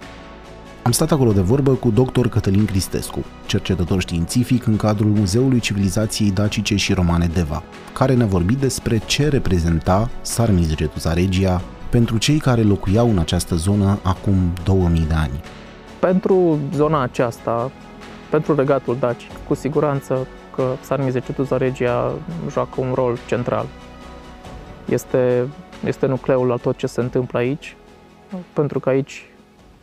Am 0.83 0.93
stat 0.93 1.11
acolo 1.13 1.33
de 1.33 1.41
vorbă 1.41 1.73
cu 1.73 1.91
dr. 1.91 2.27
Cătălin 2.27 2.65
Cristescu, 2.65 3.25
cercetător 3.47 4.01
științific 4.01 4.67
în 4.67 4.77
cadrul 4.77 5.11
Muzeului 5.11 5.61
Civilizației 5.61 6.31
Dacice 6.31 6.77
și 6.77 6.93
Romane 6.93 7.27
Deva, 7.27 7.63
care 7.93 8.15
ne-a 8.15 8.27
vorbit 8.27 8.59
despre 8.59 9.03
ce 9.07 9.29
reprezenta 9.29 10.11
Sarmizegetusa 10.21 11.13
Regia 11.13 11.61
pentru 11.91 12.19
cei 12.19 12.39
care 12.39 12.63
locuiau 12.63 13.11
în 13.11 13.19
această 13.19 13.55
zonă 13.55 13.99
acum 14.03 14.35
2000 14.65 15.05
de 15.09 15.15
ani. 15.15 15.41
Pentru 15.99 16.59
zona 16.75 17.03
aceasta, 17.03 17.71
pentru 18.31 18.55
regatul 18.55 18.97
dacic, 19.01 19.31
cu 19.49 19.55
siguranță 19.55 20.27
că 20.55 20.75
Sarmizegetuza 20.81 21.57
Regia 21.57 22.13
joacă 22.51 22.81
un 22.81 22.93
rol 22.95 23.17
central. 23.27 23.67
Este, 24.89 25.49
este 25.85 26.07
nucleul 26.07 26.47
la 26.47 26.57
tot 26.57 26.77
ce 26.77 26.87
se 26.87 27.01
întâmplă 27.01 27.39
aici, 27.39 27.77
pentru 28.53 28.81
că 28.81 28.89
aici 28.89 29.31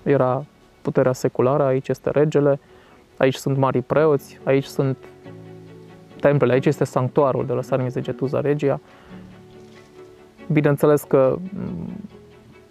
era 0.03 0.45
puterea 0.81 1.13
seculară, 1.13 1.63
aici 1.63 1.87
este 1.87 2.09
regele, 2.09 2.59
aici 3.17 3.35
sunt 3.35 3.57
mari 3.57 3.81
preoți, 3.81 4.39
aici 4.43 4.65
sunt 4.65 4.97
templele, 6.19 6.53
aici 6.53 6.65
este 6.65 6.83
sanctuarul 6.83 7.45
de 7.45 7.53
la 7.53 7.61
Sarmizegetuza 7.61 8.41
Regia. 8.41 8.79
Bineînțeles 10.51 11.03
că 11.03 11.37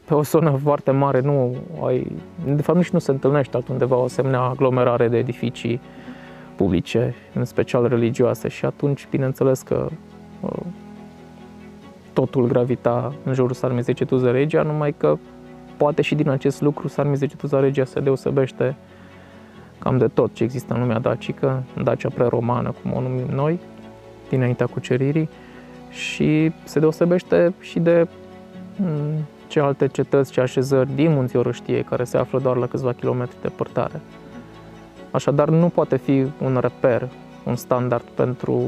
pe 0.05 0.15
o 0.15 0.23
zonă 0.23 0.59
foarte 0.63 0.91
mare 0.91 1.21
nu 1.21 1.57
ai, 1.85 2.13
de 2.45 2.63
fapt 2.63 2.79
nici 2.79 2.91
nu 2.91 2.99
se 2.99 3.11
întâlnește 3.11 3.57
altundeva 3.57 3.97
o 3.97 4.05
asemenea 4.05 4.41
aglomerare 4.41 5.09
de 5.09 5.19
edificii 5.19 5.81
publice, 6.59 7.15
în 7.35 7.45
special 7.45 7.89
religioase 7.89 8.49
și 8.49 8.65
atunci, 8.65 9.07
bineînțeles 9.11 9.63
că 9.63 9.89
uh, 10.41 10.51
totul 12.13 12.47
gravita 12.47 13.15
în 13.25 13.35
jurul 13.35 13.55
Sarmizegetuza 13.55 14.31
Regia, 14.31 14.63
numai 14.63 14.95
că 14.97 15.19
poate 15.77 16.03
și 16.03 16.15
din 16.15 16.29
acest 16.29 16.61
lucru 16.61 16.89
Sarmizegetuza 16.89 17.61
Regia 17.61 17.85
se 17.85 18.01
deosebește 18.01 18.77
cam 19.79 19.99
de 19.99 20.07
tot 20.07 20.35
ce 20.35 20.43
există 20.43 20.75
în 20.75 20.81
lumea 20.81 20.99
dacică, 20.99 21.63
în 21.75 21.85
Dacia 21.85 22.09
pre-romană, 22.15 22.75
cum 22.83 22.93
o 22.93 23.01
numim 23.01 23.27
noi, 23.35 23.59
dinaintea 24.29 24.67
cuceririi, 24.67 25.29
și 25.91 26.53
se 26.65 26.79
deosebește 26.79 27.55
și 27.61 27.79
de 27.79 28.09
mm, 28.77 29.27
ce 29.47 29.61
alte 29.61 29.87
cetăți 29.87 30.33
și 30.33 30.41
așezări 30.41 30.95
din 30.95 31.13
Munții 31.13 31.39
Orăștiei, 31.39 31.83
care 31.83 32.05
se 32.05 32.17
află 32.17 32.39
doar 32.39 32.57
la 32.57 32.67
câțiva 32.67 32.93
kilometri 32.93 33.37
departare. 33.43 34.01
Așadar, 35.11 35.49
nu 35.49 35.69
poate 35.69 35.97
fi 35.97 36.27
un 36.43 36.59
reper, 36.61 37.09
un 37.45 37.57
standard 37.57 38.05
pentru 38.15 38.63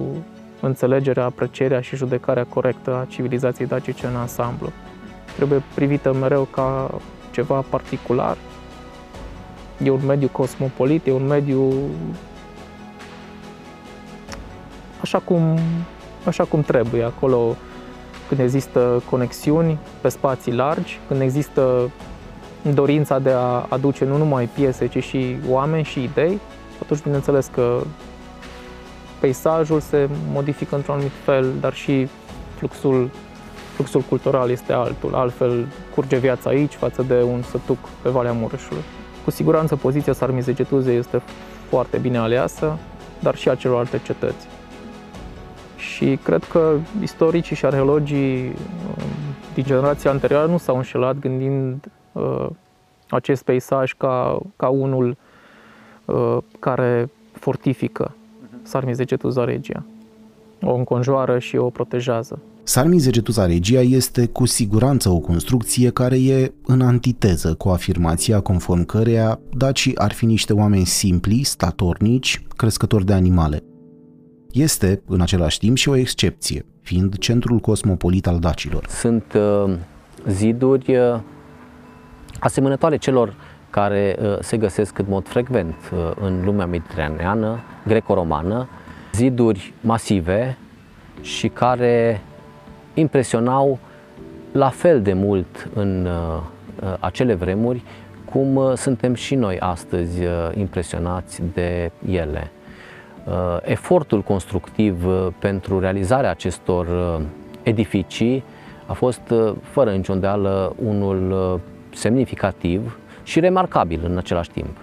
înțelegerea, 0.60 1.24
aprecierea 1.24 1.80
și 1.80 1.96
judecarea 1.96 2.44
corectă 2.44 2.96
a 2.96 3.04
civilizației 3.04 3.66
dacice 3.66 4.06
în 4.06 4.16
ansamblu. 4.16 4.72
Trebuie 5.36 5.62
privită 5.74 6.12
mereu 6.12 6.42
ca 6.42 6.90
ceva 7.30 7.64
particular. 7.70 8.36
E 9.84 9.90
un 9.90 10.06
mediu 10.06 10.28
cosmopolit, 10.32 11.06
e 11.06 11.12
un 11.12 11.26
mediu 11.26 11.72
așa 15.02 15.18
cum, 15.18 15.58
așa 16.24 16.44
cum 16.44 16.62
trebuie. 16.62 17.02
Acolo 17.02 17.56
când 18.28 18.40
există 18.40 19.02
conexiuni 19.10 19.78
pe 20.00 20.08
spații 20.08 20.52
largi, 20.52 21.00
când 21.08 21.20
există 21.20 21.90
dorința 22.62 23.18
de 23.18 23.30
a 23.30 23.66
aduce 23.68 24.04
nu 24.04 24.16
numai 24.16 24.48
piese, 24.54 24.86
ci 24.86 25.02
și 25.02 25.36
oameni 25.48 25.84
și 25.84 26.02
idei, 26.02 26.38
atunci 26.82 27.02
bineînțeles 27.02 27.50
că 27.54 27.80
peisajul 29.20 29.80
se 29.80 30.08
modifică 30.32 30.74
într-un 30.74 30.94
anumit 30.94 31.12
fel, 31.24 31.52
dar 31.60 31.74
și 31.74 32.08
fluxul, 32.56 33.10
fluxul 33.74 34.00
cultural 34.00 34.50
este 34.50 34.72
altul. 34.72 35.14
Altfel 35.14 35.66
curge 35.94 36.16
viața 36.16 36.50
aici 36.50 36.74
față 36.74 37.02
de 37.02 37.22
un 37.22 37.42
sătuc 37.42 37.78
pe 38.02 38.08
Valea 38.08 38.32
Mureșului. 38.32 38.82
Cu 39.24 39.30
siguranță 39.30 39.76
poziția 39.76 40.12
Sarmizegetuzei 40.12 40.96
este 40.96 41.22
foarte 41.68 41.98
bine 41.98 42.18
aleasă, 42.18 42.78
dar 43.18 43.34
și 43.34 43.48
a 43.48 43.54
celorlalte 43.54 44.00
cetăți. 44.04 44.46
Și 45.76 46.18
cred 46.22 46.44
că 46.44 46.74
istoricii 47.02 47.56
și 47.56 47.64
arheologii 47.64 48.44
um, 48.46 48.54
din 49.54 49.64
generația 49.64 50.10
anterioară 50.10 50.46
nu 50.46 50.58
s-au 50.58 50.76
înșelat 50.76 51.18
gândind 51.18 51.84
uh, 51.84 51.99
acest 53.08 53.42
peisaj 53.42 53.92
ca, 53.92 54.38
ca 54.56 54.68
unul 54.68 55.16
uh, 56.04 56.38
care 56.58 57.10
fortifică 57.32 58.14
Sarmizegetuza 58.62 59.44
regia. 59.44 59.82
O 60.62 60.74
înconjoară 60.74 61.38
și 61.38 61.56
o 61.56 61.70
protejează. 61.70 62.38
Sarmizegetuza 62.62 63.46
regia 63.46 63.80
este 63.80 64.26
cu 64.26 64.46
siguranță 64.46 65.08
o 65.08 65.18
construcție 65.18 65.90
care 65.90 66.16
e 66.24 66.52
în 66.66 66.80
antiteză 66.80 67.54
cu 67.54 67.68
afirmația 67.68 68.40
conform 68.40 68.84
căreia 68.84 69.40
dacii 69.56 69.96
ar 69.96 70.12
fi 70.12 70.26
niște 70.26 70.52
oameni 70.52 70.84
simpli, 70.84 71.42
statornici, 71.42 72.42
crescători 72.56 73.04
de 73.04 73.12
animale. 73.12 73.62
Este, 74.52 75.02
în 75.06 75.20
același 75.20 75.58
timp, 75.58 75.76
și 75.76 75.88
o 75.88 75.96
excepție, 75.96 76.66
fiind 76.82 77.18
centrul 77.18 77.58
cosmopolit 77.58 78.26
al 78.26 78.38
dacilor. 78.38 78.86
Sunt 78.88 79.24
uh, 79.34 79.74
ziduri 80.28 80.96
uh, 80.96 81.20
asemănătoare 82.40 82.96
celor 82.96 83.34
care 83.70 84.16
uh, 84.20 84.36
se 84.40 84.56
găsesc 84.56 84.98
în 84.98 85.04
mod 85.08 85.28
frecvent 85.28 85.74
uh, 85.92 86.10
în 86.20 86.44
lumea 86.44 86.66
mediteraneană, 86.66 87.60
greco-romană, 87.86 88.68
ziduri 89.12 89.72
masive 89.80 90.56
și 91.20 91.48
care 91.48 92.20
impresionau 92.94 93.78
la 94.52 94.68
fel 94.68 95.02
de 95.02 95.12
mult 95.12 95.68
în 95.74 96.06
uh, 96.06 96.42
acele 97.00 97.34
vremuri 97.34 97.82
cum 98.24 98.74
suntem 98.74 99.14
și 99.14 99.34
noi 99.34 99.58
astăzi 99.58 100.20
impresionați 100.54 101.42
de 101.52 101.90
ele. 102.10 102.50
Efortul 103.62 104.22
constructiv 104.22 105.04
pentru 105.38 105.78
realizarea 105.78 106.30
acestor 106.30 106.86
edificii 107.62 108.44
a 108.86 108.92
fost 108.92 109.20
fără 109.62 109.90
nicio 109.90 110.12
îndoială 110.12 110.74
unul 110.84 111.60
semnificativ 111.92 112.98
și 113.22 113.40
remarcabil 113.40 114.00
în 114.04 114.16
același 114.16 114.50
timp. 114.50 114.76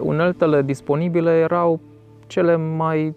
Uneltele 0.00 0.62
disponibile 0.62 1.30
erau 1.30 1.80
cele 2.26 2.56
mai 2.56 3.14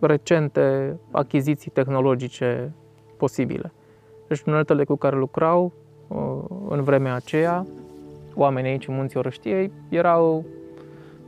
recente 0.00 0.96
achiziții 1.10 1.70
tehnologice 1.70 2.72
posibile. 3.16 3.72
Deci 4.28 4.40
uneltele 4.40 4.84
cu 4.84 4.96
care 4.96 5.16
lucrau 5.16 5.72
uh, 6.08 6.18
în 6.68 6.82
vremea 6.82 7.14
aceea, 7.14 7.66
oamenii 8.34 8.70
aici 8.70 8.88
în 8.88 8.94
Munții 8.94 9.18
Orăștiei, 9.18 9.72
erau, 9.88 10.44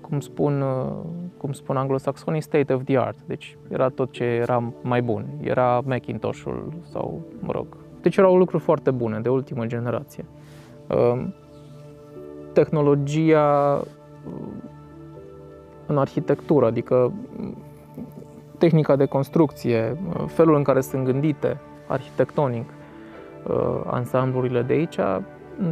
cum 0.01 0.21
spun 0.21 0.61
uh, 0.61 1.19
cum 1.39 1.53
spun 1.53 1.77
anglosaxonii, 1.77 2.41
state 2.41 2.73
of 2.73 2.85
the 2.85 2.99
art. 2.99 3.19
Deci 3.27 3.57
era 3.69 3.89
tot 3.89 4.13
ce 4.13 4.25
era 4.25 4.73
mai 4.83 5.03
bun. 5.03 5.27
Era 5.41 5.81
Macintosh-ul 5.85 6.73
sau, 6.91 7.23
mă 7.41 7.53
rog. 7.53 7.67
Deci 8.03 8.17
erau 8.17 8.37
lucruri 8.37 8.63
foarte 8.63 8.91
bune, 8.91 9.21
de 9.21 9.29
ultimă 9.29 9.67
generație. 9.67 10.25
Um, 10.89 11.35
tehnologia 12.53 13.83
în 15.87 15.99
arhitectură, 15.99 16.67
adică 16.67 17.13
tehnica 18.59 18.97
de 18.97 19.05
construcție, 19.05 19.99
felul 20.27 20.57
în 20.57 20.63
care 20.63 20.81
sunt 20.81 21.05
gândite 21.05 21.61
arhitectonic 21.87 22.71
uh, 23.47 23.81
ansamblurile 23.87 24.63
de 24.63 24.73
aici, 24.73 24.99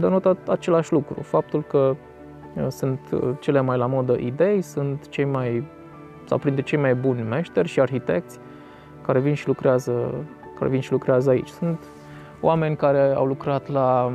denotă 0.01 0.37
același 0.49 0.93
lucru. 0.93 1.23
Faptul 1.23 1.63
că 1.63 1.97
uh, 2.57 2.67
sunt 2.69 3.01
uh, 3.13 3.31
cele 3.41 3.61
mai 3.61 3.77
la 3.77 3.87
modă 3.87 4.17
idei, 4.19 4.63
sunt 4.63 5.09
cei 5.09 5.25
mai, 5.25 5.67
sau 6.25 6.39
printre 6.39 6.63
cei 6.63 6.79
mai 6.79 6.95
buni 6.95 7.23
meșteri 7.23 7.69
și 7.69 7.81
arhitecți 7.81 8.39
care 9.03 9.19
vin 9.19 9.35
și 9.35 9.47
lucrează, 9.47 10.15
care 10.59 10.71
vin 10.71 10.81
și 10.81 10.93
lucrează 10.93 11.31
aici. 11.31 11.49
Sunt 11.49 11.79
oameni 12.41 12.77
care 12.77 13.13
au 13.15 13.27
lucrat 13.27 13.69
la 13.69 14.13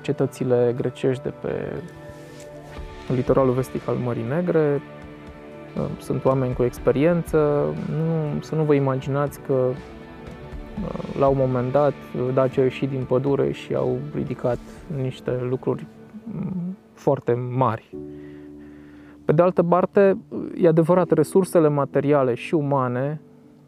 cetățile 0.00 0.74
grecești 0.76 1.22
de 1.22 1.32
pe 1.40 1.72
litoralul 3.14 3.54
vestic 3.54 3.88
al 3.88 3.94
Mării 3.94 4.28
Negre, 4.28 4.80
sunt 5.98 6.24
oameni 6.24 6.54
cu 6.54 6.62
experiență, 6.62 7.64
nu, 7.90 8.40
să 8.40 8.54
nu 8.54 8.62
vă 8.62 8.74
imaginați 8.74 9.40
că 9.40 9.68
la 11.18 11.26
un 11.26 11.36
moment 11.38 11.72
dat 11.72 11.92
Dacia 12.34 12.60
au 12.60 12.66
ieșit 12.66 12.88
din 12.88 13.04
pădure 13.04 13.52
și 13.52 13.74
au 13.74 13.98
ridicat 14.14 14.58
niște 15.02 15.38
lucruri 15.48 15.86
mm, 16.24 16.76
foarte 16.92 17.32
mari. 17.32 17.96
Pe 19.24 19.32
de 19.32 19.42
altă 19.42 19.62
parte, 19.62 20.16
e 20.60 20.68
adevărat, 20.68 21.10
resursele 21.10 21.68
materiale 21.68 22.34
și 22.34 22.54
umane 22.54 23.20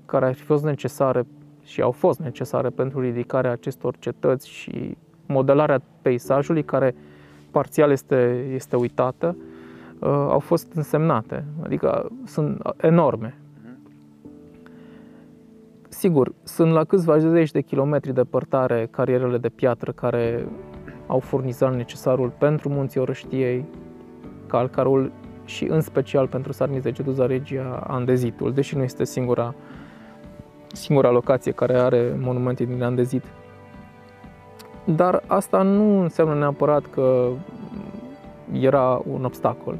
care 0.07 0.27
ar 0.27 0.35
fi 0.35 0.43
fost 0.43 0.65
necesare 0.65 1.27
și 1.63 1.81
au 1.81 1.91
fost 1.91 2.21
necesare 2.21 2.69
pentru 2.69 3.01
ridicarea 3.01 3.51
acestor 3.51 3.97
cetăți 3.99 4.49
și 4.49 4.97
modelarea 5.33 5.83
peisajului, 6.03 6.65
care 6.65 6.95
parțial 7.51 7.91
este, 7.91 8.47
este 8.55 8.77
uitată, 8.77 9.37
uh, 9.99 10.09
au 10.09 10.39
fost 10.39 10.73
însemnate, 10.75 11.45
adică 11.63 12.11
sunt 12.25 12.63
enorme. 12.77 13.37
Sigur, 15.89 16.33
sunt 16.43 16.73
la 16.73 16.85
câțiva 16.85 17.19
zeci 17.19 17.51
de 17.51 17.61
kilometri 17.61 18.15
departare 18.15 18.89
carierele 18.91 19.39
de 19.39 19.49
piatră 19.49 19.93
care 19.93 20.49
au 21.07 21.19
furnizat 21.19 21.77
necesarul 21.77 22.33
pentru 22.39 22.69
munții 22.69 23.01
Orăștiei, 23.01 23.65
calcarul 24.47 25.13
și 25.45 25.65
în 25.65 25.81
special 25.81 26.27
pentru 26.27 26.53
Sarmiz 26.53 26.83
de 26.83 26.93
Geduza 26.93 27.27
Regia 27.27 27.85
Andezitul, 27.87 28.53
deși 28.53 28.77
nu 28.77 28.83
este 28.83 29.05
singura, 29.05 29.55
singura 30.73 31.11
locație 31.11 31.53
care 31.53 31.79
are 31.79 32.17
monumente 32.21 32.65
din 32.65 32.83
Andezit. 32.83 33.25
Dar 34.85 35.23
asta 35.27 35.63
nu 35.63 36.01
înseamnă 36.01 36.35
neapărat 36.35 36.87
că 36.87 37.29
era 38.53 39.03
un 39.13 39.25
obstacol. 39.25 39.79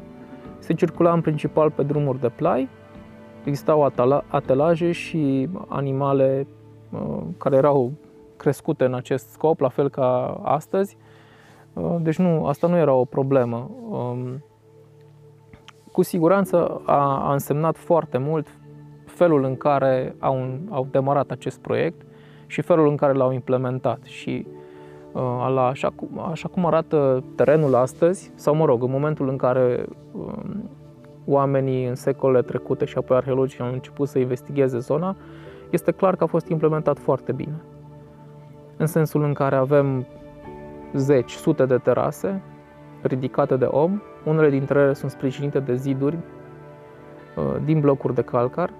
Se 0.59 0.73
circula 0.73 1.13
în 1.13 1.21
principal 1.21 1.71
pe 1.71 1.83
drumuri 1.83 2.19
de 2.19 2.29
plai, 2.29 2.69
existau 3.43 3.91
atelaje 4.27 4.91
și 4.91 5.49
animale 5.67 6.47
uh, 6.91 7.21
care 7.37 7.55
erau 7.55 7.91
crescute 8.37 8.85
în 8.85 8.93
acest 8.93 9.29
scop, 9.29 9.59
la 9.59 9.69
fel 9.69 9.89
ca 9.89 10.39
astăzi. 10.43 10.97
Uh, 11.73 11.95
deci 11.99 12.17
nu, 12.17 12.45
asta 12.45 12.67
nu 12.67 12.77
era 12.77 12.93
o 12.93 13.05
problemă. 13.05 13.69
Um, 13.89 14.43
cu 15.91 16.01
siguranță 16.01 16.81
a, 16.85 17.27
a 17.27 17.31
însemnat 17.31 17.77
foarte 17.77 18.17
mult 18.17 18.47
felul 19.05 19.43
în 19.43 19.55
care 19.55 20.15
au, 20.19 20.59
au 20.69 20.87
demarat 20.91 21.31
acest 21.31 21.59
proiect 21.59 22.01
și 22.47 22.61
felul 22.61 22.87
în 22.87 22.95
care 22.95 23.13
l-au 23.13 23.31
implementat. 23.31 24.03
Și 24.03 24.45
uh, 24.47 24.61
la, 25.53 25.67
așa, 25.67 25.89
cum, 25.89 26.09
așa 26.31 26.47
cum 26.47 26.65
arată 26.65 27.23
terenul 27.35 27.75
astăzi, 27.75 28.31
sau 28.35 28.55
mă 28.55 28.65
rog, 28.65 28.83
în 28.83 28.91
momentul 28.91 29.29
în 29.29 29.37
care 29.37 29.85
um, 30.11 30.69
oamenii 31.25 31.85
în 31.87 31.95
secolele 31.95 32.41
trecute 32.41 32.85
și 32.85 32.97
apoi 32.97 33.17
arheologii 33.17 33.59
au 33.59 33.71
început 33.71 34.07
să 34.07 34.19
investigheze 34.19 34.79
zona, 34.79 35.15
este 35.69 35.91
clar 35.91 36.15
că 36.15 36.23
a 36.23 36.27
fost 36.27 36.47
implementat 36.47 36.99
foarte 36.99 37.31
bine. 37.31 37.61
În 38.77 38.85
sensul 38.85 39.23
în 39.23 39.33
care 39.33 39.55
avem 39.55 40.05
zeci, 40.93 41.31
sute 41.31 41.65
de 41.65 41.77
terase 41.77 42.41
ridicate 43.01 43.55
de 43.55 43.65
om, 43.65 44.01
unele 44.25 44.49
dintre 44.49 44.79
ele 44.79 44.93
sunt 44.93 45.11
sprijinite 45.11 45.59
de 45.59 45.75
ziduri 45.75 46.17
uh, 47.35 47.55
din 47.63 47.79
blocuri 47.79 48.15
de 48.15 48.21
calcar, 48.21 48.73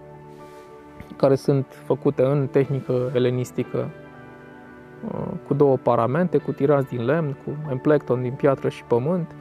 care 1.16 1.36
sunt 1.36 1.66
făcute 1.86 2.24
în 2.24 2.48
tehnică 2.48 3.12
elenistică 3.14 3.78
uh, 3.78 4.03
cu 5.54 5.60
două 5.60 5.78
paramente, 5.78 6.38
cu 6.38 6.52
tirați 6.52 6.88
din 6.88 7.06
lemn, 7.06 7.36
cu 7.46 7.52
emplecton 7.72 8.22
din 8.22 8.32
piatră 8.32 8.70
și 8.70 8.84
pământ, 8.84 9.36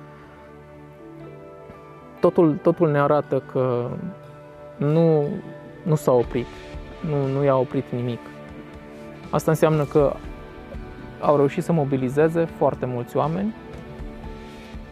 totul, 2.20 2.58
totul 2.62 2.90
ne 2.90 2.98
arată 2.98 3.42
că 3.52 3.90
nu, 4.76 5.24
nu 5.82 5.94
s-a 5.94 6.12
oprit, 6.12 6.46
nu, 7.08 7.26
nu 7.26 7.44
i-a 7.44 7.56
oprit 7.56 7.84
nimic. 7.90 8.18
Asta 9.30 9.50
înseamnă 9.50 9.84
că 9.84 10.12
au 11.20 11.36
reușit 11.36 11.62
să 11.62 11.72
mobilizeze 11.72 12.44
foarte 12.44 12.86
mulți 12.86 13.16
oameni 13.16 13.54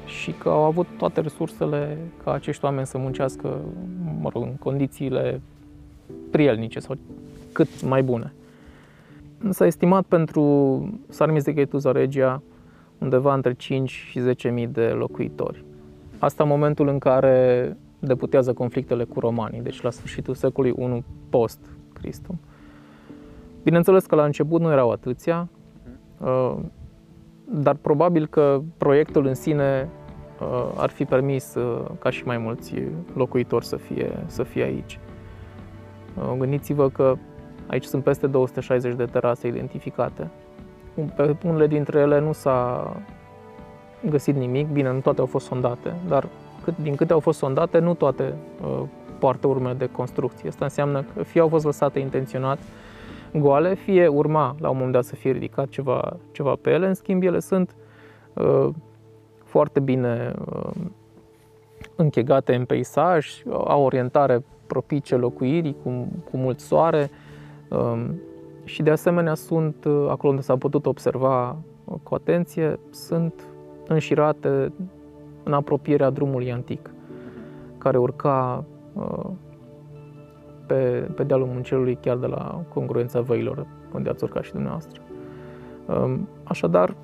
și 0.04 0.33
că 0.33 0.48
au 0.48 0.62
avut 0.62 0.87
toate 0.98 1.20
resursele 1.20 1.98
ca 2.24 2.33
acești 2.33 2.64
oameni 2.64 2.87
să 2.87 2.98
muncească 2.98 3.59
mă 4.20 4.30
rog, 4.33 4.42
în 4.42 4.56
condițiile 4.56 5.40
prielnice 6.30 6.78
sau 6.78 6.96
cât 7.52 7.83
mai 7.83 8.02
bune. 8.02 8.33
S-a 9.48 9.66
estimat 9.66 10.05
pentru 10.05 10.44
Sarmiz 11.09 11.44
de 11.44 11.53
Ghetuza 11.53 11.92
Regia 11.92 12.42
undeva 12.98 13.35
între 13.35 13.55
5 13.55 13.90
și 13.90 14.20
10.000 14.64 14.68
de 14.68 14.87
locuitori. 14.87 15.64
Asta 16.18 16.42
în 16.42 16.48
momentul 16.48 16.88
în 16.88 16.98
care 16.98 17.76
deputează 17.98 18.53
conflictele 18.53 19.05
cu 19.05 19.20
romanii, 19.20 19.61
deci 19.61 19.81
la 19.81 19.90
sfârșitul 19.90 20.35
secolului 20.35 20.98
I 20.98 21.05
post 21.31 21.59
Cristum. 21.92 22.40
Bineînțeles 23.62 24.07
că 24.07 24.14
la 24.14 24.24
început 24.24 24.61
nu 24.61 24.70
erau 24.70 24.90
atâția, 24.90 25.48
uh, 26.18 26.57
dar 27.44 27.74
probabil 27.74 28.26
că 28.26 28.62
proiectul 28.76 29.26
în 29.26 29.35
sine 29.35 29.88
uh, 30.40 30.72
ar 30.76 30.90
fi 30.90 31.05
permis 31.05 31.55
uh, 31.55 31.85
ca 31.98 32.11
și 32.11 32.24
mai 32.24 32.38
mulți 32.38 32.74
locuitori 33.14 33.64
să 33.64 33.76
fie, 33.76 34.24
să 34.26 34.42
fie 34.42 34.62
aici. 34.62 34.98
Gândiți-vă 36.38 36.88
că 36.88 37.16
aici 37.70 37.85
sunt 37.85 38.02
peste 38.02 38.26
260 38.26 38.94
de 38.94 39.04
terase 39.04 39.48
identificate. 39.48 40.30
Pe 41.16 41.37
unele 41.44 41.66
dintre 41.66 41.98
ele 41.98 42.20
nu 42.20 42.33
s-a 42.33 42.92
găsit 44.09 44.37
nimic. 44.37 44.68
Bine, 44.68 44.92
nu 44.92 45.00
toate 45.00 45.20
au 45.20 45.26
fost 45.26 45.46
sondate, 45.46 45.94
dar 46.09 46.28
cât, 46.64 46.74
din 46.78 46.94
câte 46.94 47.12
au 47.12 47.20
fost 47.20 47.38
sondate, 47.38 47.78
nu 47.78 47.94
toate 47.94 48.35
uh, 48.62 48.83
poartă 49.18 49.46
urme 49.46 49.72
de 49.72 49.87
construcție. 49.87 50.48
Asta 50.48 50.64
înseamnă 50.64 51.04
că 51.14 51.22
fie 51.22 51.40
au 51.40 51.48
fost 51.48 51.64
lăsate 51.64 51.98
intenționat 51.98 52.59
goale, 53.35 53.74
fie 53.74 54.06
urma 54.06 54.56
la 54.61 54.68
un 54.68 54.76
moment 54.76 54.92
dat 54.92 55.04
să 55.04 55.14
fie 55.14 55.30
ridicat 55.30 55.68
ceva, 55.68 56.16
ceva 56.33 56.54
pe 56.61 56.70
ele. 56.70 56.87
În 56.87 56.94
schimb, 56.94 57.22
ele 57.22 57.38
sunt 57.38 57.74
uh, 58.33 58.68
foarte 59.44 59.80
bine 59.80 60.35
uh, 60.52 60.70
închegate 61.96 62.54
în 62.54 62.64
peisaj, 62.64 63.42
au 63.50 63.83
orientare 63.83 64.44
propice 64.66 65.16
locuirii, 65.16 65.76
cu, 65.83 66.09
cu 66.30 66.37
mult 66.37 66.61
soare 66.61 67.11
uh, 67.12 67.30
și 68.64 68.83
de 68.83 68.90
asemenea 68.90 69.35
sunt, 69.35 69.85
uh, 69.85 70.06
acolo 70.09 70.30
unde 70.30 70.42
s-a 70.42 70.56
putut 70.56 70.87
observa 70.87 71.56
uh, 71.85 71.94
cu 72.02 72.14
atenție, 72.14 72.78
sunt 72.90 73.35
înșirate 73.88 74.72
în 75.42 75.52
apropierea 75.52 76.11
drumului 76.11 76.52
antic, 76.52 76.90
care 77.78 77.98
urca 77.98 78.64
uh, 78.92 79.30
pe, 80.66 81.11
pe 81.14 81.22
dealul 81.22 81.46
Muncelului, 81.46 81.98
chiar 82.00 82.16
de 82.16 82.26
la 82.26 82.64
congruența 82.74 83.20
văilor, 83.20 83.66
unde 83.94 84.09
ați 84.09 84.24
urcat 84.24 84.42
și 84.42 84.52
dumneavoastră. 84.52 85.00
Um, 85.87 86.28
așadar, 86.42 86.94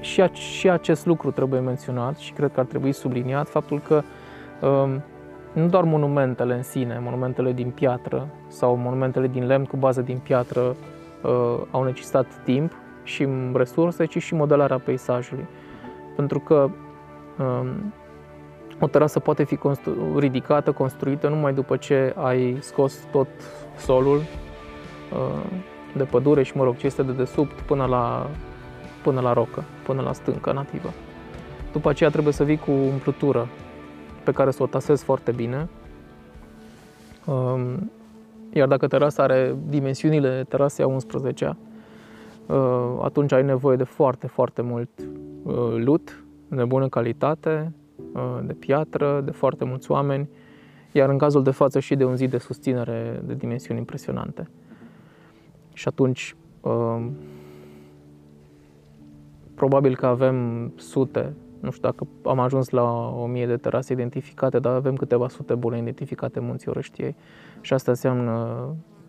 și, 0.00 0.22
și 0.32 0.70
acest 0.70 1.06
lucru 1.06 1.30
trebuie 1.30 1.60
menționat 1.60 2.16
și 2.16 2.32
cred 2.32 2.52
că 2.52 2.60
ar 2.60 2.66
trebui 2.66 2.92
subliniat 2.92 3.48
faptul 3.48 3.80
că 3.80 4.02
um, 4.66 5.02
nu 5.56 5.68
doar 5.68 5.84
monumentele 5.84 6.54
în 6.54 6.62
sine, 6.62 6.98
monumentele 7.02 7.52
din 7.52 7.70
piatră 7.70 8.28
sau 8.48 8.76
monumentele 8.76 9.26
din 9.26 9.46
lemn 9.46 9.64
cu 9.64 9.76
bază 9.76 10.00
din 10.00 10.18
piatră 10.18 10.60
uh, 11.22 11.60
au 11.70 11.84
necesitat 11.84 12.26
timp, 12.44 12.72
și 13.06 13.28
resurse, 13.52 14.04
ci 14.04 14.22
și 14.22 14.34
modelarea 14.34 14.78
peisajului. 14.78 15.46
Pentru 16.16 16.38
că 16.40 16.70
um, 17.38 17.92
o 18.80 18.86
terasă 18.86 19.20
poate 19.20 19.44
fi 19.44 19.56
constru- 19.56 20.18
ridicată, 20.18 20.72
construită 20.72 21.28
numai 21.28 21.54
după 21.54 21.76
ce 21.76 22.14
ai 22.16 22.56
scos 22.60 22.98
tot 23.12 23.28
solul 23.76 24.16
uh, 24.16 25.50
de 25.94 26.04
pădure 26.04 26.42
și, 26.42 26.56
mă 26.56 26.64
rog, 26.64 26.76
ce 26.76 26.86
este 26.86 27.02
de 27.02 27.12
desubt 27.12 27.60
până 27.60 27.84
la, 27.84 28.30
până 29.02 29.20
la 29.20 29.32
rocă, 29.32 29.64
până 29.84 30.02
la 30.02 30.12
stâncă 30.12 30.52
nativă. 30.52 30.92
După 31.72 31.88
aceea 31.88 32.10
trebuie 32.10 32.32
să 32.32 32.44
vii 32.44 32.56
cu 32.56 32.70
umplutură 32.70 33.48
pe 34.26 34.32
care 34.32 34.50
să 34.50 34.62
o 34.62 34.66
tasezi 34.66 35.04
foarte 35.04 35.32
bine. 35.32 35.68
Um, 37.26 37.90
iar 38.52 38.68
dacă 38.68 38.86
terasa 38.86 39.22
are 39.22 39.56
dimensiunile 39.68 40.44
terasei 40.48 40.84
a 40.84 40.88
11 40.88 41.56
atunci 43.02 43.32
ai 43.32 43.42
nevoie 43.42 43.76
de 43.76 43.84
foarte, 43.84 44.26
foarte 44.26 44.62
mult 44.62 44.90
lut, 45.76 46.24
de 46.48 46.64
bună 46.64 46.88
calitate, 46.88 47.72
de 48.42 48.52
piatră, 48.52 49.20
de 49.24 49.30
foarte 49.30 49.64
mulți 49.64 49.90
oameni, 49.90 50.28
iar 50.92 51.08
în 51.08 51.18
cazul 51.18 51.42
de 51.42 51.50
față 51.50 51.80
și 51.80 51.94
de 51.94 52.04
un 52.04 52.16
zid 52.16 52.30
de 52.30 52.38
susținere 52.38 53.22
de 53.24 53.34
dimensiuni 53.34 53.78
impresionante. 53.78 54.50
Și 55.72 55.88
atunci 55.88 56.36
probabil 59.54 59.96
că 59.96 60.06
avem 60.06 60.72
sute, 60.76 61.34
nu 61.66 61.72
știu 61.72 61.88
dacă 61.88 62.06
am 62.28 62.38
ajuns 62.38 62.68
la 62.68 62.82
o 63.08 63.26
mie 63.26 63.46
de 63.46 63.56
terase 63.56 63.92
identificate, 63.92 64.58
dar 64.58 64.74
avem 64.74 64.94
câteva 64.94 65.28
sute 65.28 65.54
bune 65.54 65.78
identificate 65.78 66.38
în 66.38 66.44
Munții 66.44 66.68
Orăștiei 66.68 67.16
și 67.60 67.72
asta 67.72 67.90
înseamnă 67.90 68.66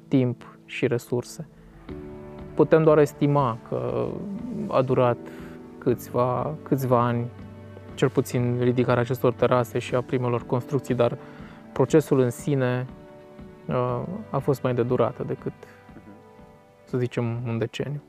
timp 0.07 0.57
și 0.65 0.87
resurse. 0.87 1.47
Putem 2.53 2.83
doar 2.83 2.97
estima 2.97 3.57
că 3.69 4.07
a 4.67 4.81
durat 4.81 5.17
câțiva, 5.77 6.55
câțiva 6.63 7.05
ani, 7.05 7.25
cel 7.95 8.09
puțin 8.09 8.57
ridicarea 8.59 9.01
acestor 9.01 9.33
terase 9.33 9.79
și 9.79 9.95
a 9.95 10.01
primelor 10.01 10.45
construcții, 10.45 10.95
dar 10.95 11.17
procesul 11.73 12.19
în 12.19 12.29
sine 12.29 12.87
uh, 13.67 14.01
a 14.29 14.37
fost 14.37 14.61
mai 14.61 14.73
de 14.73 14.83
durată 14.83 15.23
decât, 15.27 15.53
să 16.83 16.97
zicem, 16.97 17.25
un 17.47 17.57
deceniu. 17.57 18.01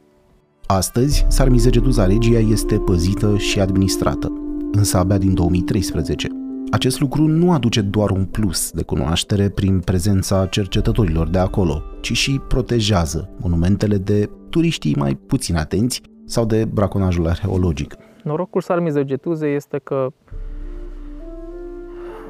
Astăzi, 0.66 1.24
Sarmizegetuza 1.28 2.06
Regia 2.06 2.38
este 2.38 2.78
păzită 2.78 3.36
și 3.36 3.60
administrată, 3.60 4.32
însă 4.78 4.98
abia 4.98 5.18
din 5.18 5.34
2013. 5.34 6.28
Acest 6.70 7.00
lucru 7.00 7.22
nu 7.22 7.52
aduce 7.52 7.80
doar 7.80 8.10
un 8.10 8.24
plus 8.24 8.70
de 8.70 8.82
cunoaștere 8.82 9.48
prin 9.48 9.80
prezența 9.80 10.46
cercetătorilor 10.46 11.28
de 11.28 11.38
acolo, 11.38 11.82
ci 12.00 12.12
și 12.12 12.40
protejează 12.48 13.30
monumentele 13.40 13.96
de 13.96 14.30
turiștii 14.50 14.94
mai 14.98 15.14
puțin 15.14 15.56
atenți 15.56 16.02
sau 16.24 16.44
de 16.44 16.64
braconajul 16.64 17.26
arheologic. 17.26 17.94
Norocul 18.22 18.60
Sarmizegetuzei 18.60 19.54
este 19.54 19.78
că 19.78 20.06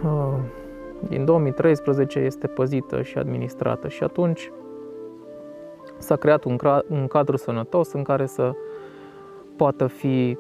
uh, 0.05 0.39
din 1.09 1.25
2013 1.25 2.19
este 2.19 2.47
păzită 2.47 3.03
și 3.03 3.19
administrată 3.19 3.89
și 3.89 4.03
atunci 4.03 4.51
s-a 5.99 6.17
creat 6.17 6.45
un, 6.45 6.57
un 6.89 7.07
cadru 7.07 7.37
sănătos 7.37 7.93
în 7.93 8.03
care 8.03 8.27
să 8.27 8.53
poată 9.57 9.87
fi 9.87 10.37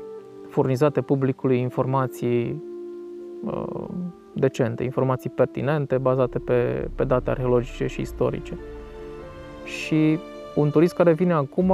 furnizate 0.48 1.00
publicului 1.00 1.60
informații 1.60 2.62
uh, 3.44 3.88
decente, 4.32 4.84
informații 4.84 5.30
pertinente, 5.30 5.98
bazate 5.98 6.38
pe, 6.38 6.88
pe 6.94 7.04
date 7.04 7.30
arheologice 7.30 7.86
și 7.86 8.00
istorice. 8.00 8.58
Și 9.64 10.18
un 10.54 10.70
turist 10.70 10.94
care 10.94 11.12
vine 11.12 11.32
acum, 11.32 11.72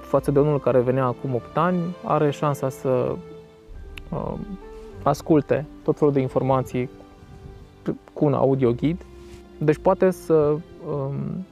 față 0.00 0.30
de 0.30 0.38
unul 0.40 0.60
care 0.60 0.80
venea 0.80 1.04
acum 1.04 1.34
8 1.34 1.56
ani, 1.56 1.80
are 2.04 2.30
șansa 2.30 2.68
să 2.68 3.16
uh, 4.08 4.32
asculte 5.02 5.66
tot 5.84 5.98
felul 5.98 6.12
de 6.12 6.20
informații 6.20 6.90
cu 8.12 8.24
un 8.24 8.32
audio 8.32 8.72
ghid. 8.72 9.04
Deci 9.58 9.78
poate 9.78 10.10
să 10.10 10.34
um, 10.34 11.44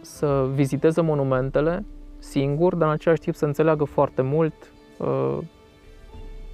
să 0.00 0.48
viziteze 0.54 1.00
monumentele 1.00 1.84
singur, 2.18 2.74
dar 2.74 2.88
în 2.88 2.94
același 2.94 3.20
timp 3.20 3.34
să 3.34 3.44
înțeleagă 3.44 3.84
foarte 3.84 4.22
mult, 4.22 4.54
uh, 4.98 5.38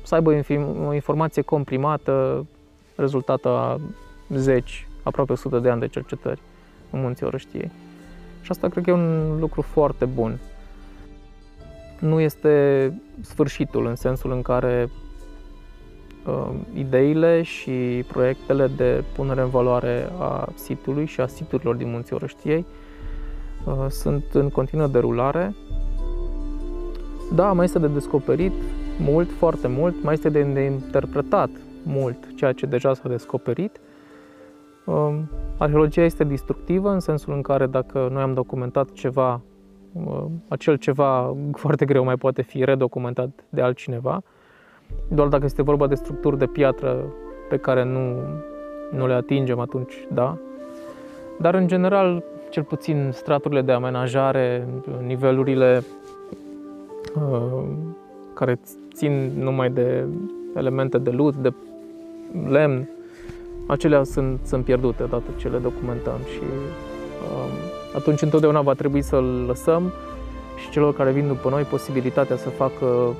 să 0.07 0.14
aibă 0.14 0.45
o 0.87 0.95
informație 0.95 1.42
comprimată, 1.42 2.47
rezultată 2.97 3.49
a 3.49 3.81
zeci, 4.29 4.88
aproape 5.03 5.33
100 5.33 5.59
de 5.59 5.71
ani 5.71 5.81
de 5.81 5.88
cercetări 5.88 6.40
în 6.90 7.01
Munții 7.01 7.27
Orăștiei. 7.27 7.71
Și 8.40 8.51
asta 8.51 8.69
cred 8.69 8.85
că 8.85 8.90
e 8.90 8.92
un 8.92 9.38
lucru 9.38 9.62
foarte 9.62 10.05
bun. 10.05 10.38
Nu 12.01 12.21
este 12.21 12.92
sfârșitul 13.21 13.87
în 13.87 13.95
sensul 13.95 14.33
în 14.33 14.42
care 14.42 14.90
uh, 16.27 16.51
ideile 16.75 17.42
și 17.42 18.05
proiectele 18.09 18.66
de 18.66 19.05
punere 19.14 19.40
în 19.40 19.49
valoare 19.49 20.09
a 20.19 20.49
sitului 20.55 21.07
și 21.07 21.21
a 21.21 21.27
siturilor 21.27 21.75
din 21.75 21.90
Munții 21.90 22.14
Orăștiei 22.14 22.66
Uh, 23.66 23.87
sunt 23.88 24.25
în 24.33 24.49
continuă 24.49 24.87
derulare. 24.87 25.55
Da, 27.33 27.53
mai 27.53 27.64
este 27.64 27.79
de 27.79 27.87
descoperit 27.87 28.53
mult, 29.01 29.31
foarte 29.31 29.69
mult, 29.69 30.03
mai 30.03 30.15
este 30.15 30.29
de 30.29 30.61
interpretat 30.61 31.51
mult 31.83 32.35
ceea 32.35 32.53
ce 32.53 32.67
deja 32.67 32.95
s-a 32.95 33.09
descoperit. 33.09 33.81
Um, 34.85 35.29
arheologia 35.59 36.03
este 36.03 36.25
destructivă 36.25 36.91
în 36.91 37.01
sensul 37.01 37.33
în 37.33 37.43
care 37.43 37.67
dacă 37.67 38.09
noi 38.13 38.23
am 38.23 38.35
documentat 38.35 38.93
ceva, 38.93 39.41
uh, 39.93 40.25
acel 40.49 40.77
ceva 40.77 41.37
foarte 41.63 41.85
greu 41.85 42.05
mai 42.05 42.17
poate 42.17 42.43
fi 42.43 42.65
redocumentat 42.65 43.45
de 43.49 43.61
altcineva. 43.61 44.23
Doar 45.09 45.29
dacă 45.29 45.45
este 45.45 45.63
vorba 45.63 45.87
de 45.87 45.95
structuri 45.95 46.39
de 46.39 46.47
piatră 46.47 47.05
pe 47.49 47.57
care 47.57 47.85
nu, 47.85 48.17
nu 48.91 49.07
le 49.07 49.13
atingem, 49.13 49.59
atunci 49.59 50.07
da. 50.13 50.39
Dar 51.39 51.55
în 51.55 51.67
general 51.67 52.23
cel 52.51 52.63
puțin 52.63 53.11
straturile 53.13 53.63
de 53.63 53.73
amenajare, 53.73 54.67
nivelurile 55.07 55.83
uh, 57.15 57.63
care 58.35 58.59
țin 58.97 59.33
numai 59.39 59.71
de 59.71 60.05
elemente 60.55 60.99
de 60.99 61.11
lut, 61.11 61.35
de 61.37 61.53
lemn, 62.49 62.89
acelea 63.67 64.05
sunt, 64.05 64.41
sunt 64.45 64.65
pierdute 64.65 65.03
odată 65.03 65.31
ce 65.37 65.49
le 65.49 65.59
documentăm 65.59 66.19
și 66.33 66.41
uh, 66.43 67.53
atunci 67.97 68.23
întotdeauna 68.23 68.61
va 68.61 68.73
trebui 68.73 69.03
să-l 69.03 69.45
lăsăm 69.47 69.93
și 70.61 70.71
celor 70.71 70.95
care 70.95 71.11
vin 71.11 71.27
după 71.27 71.49
noi 71.49 71.63
posibilitatea 71.63 72.37
să 72.37 72.49
facă 72.49 73.15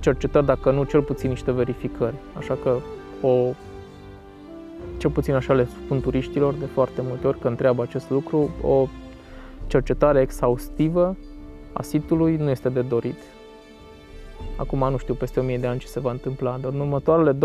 cercetări, 0.00 0.46
dacă 0.46 0.70
nu 0.70 0.84
cel 0.84 1.02
puțin 1.02 1.28
niște 1.28 1.52
verificări. 1.52 2.14
Așa 2.38 2.58
că 2.62 2.76
o 3.20 3.52
cel 4.96 5.10
puțin 5.10 5.34
așa 5.34 5.52
le 5.52 5.68
spun 5.84 6.00
turiștilor 6.00 6.54
de 6.54 6.66
foarte 6.66 7.00
multe 7.08 7.26
ori 7.26 7.38
că 7.38 7.48
întreabă 7.48 7.82
acest 7.82 8.10
lucru, 8.10 8.50
o 8.62 8.86
cercetare 9.66 10.20
exhaustivă 10.20 11.16
a 11.72 11.82
sitului 11.82 12.36
nu 12.36 12.50
este 12.50 12.68
de 12.68 12.80
dorit. 12.80 13.35
Acum 14.56 14.78
nu 14.90 14.96
știu 14.96 15.14
peste 15.14 15.40
1000 15.40 15.58
de 15.58 15.66
ani 15.66 15.78
ce 15.78 15.86
se 15.86 16.00
va 16.00 16.10
întâmpla, 16.10 16.58
dar 16.60 16.72
în 16.72 16.80
următoarele 16.80 17.32
2-300 17.32 17.36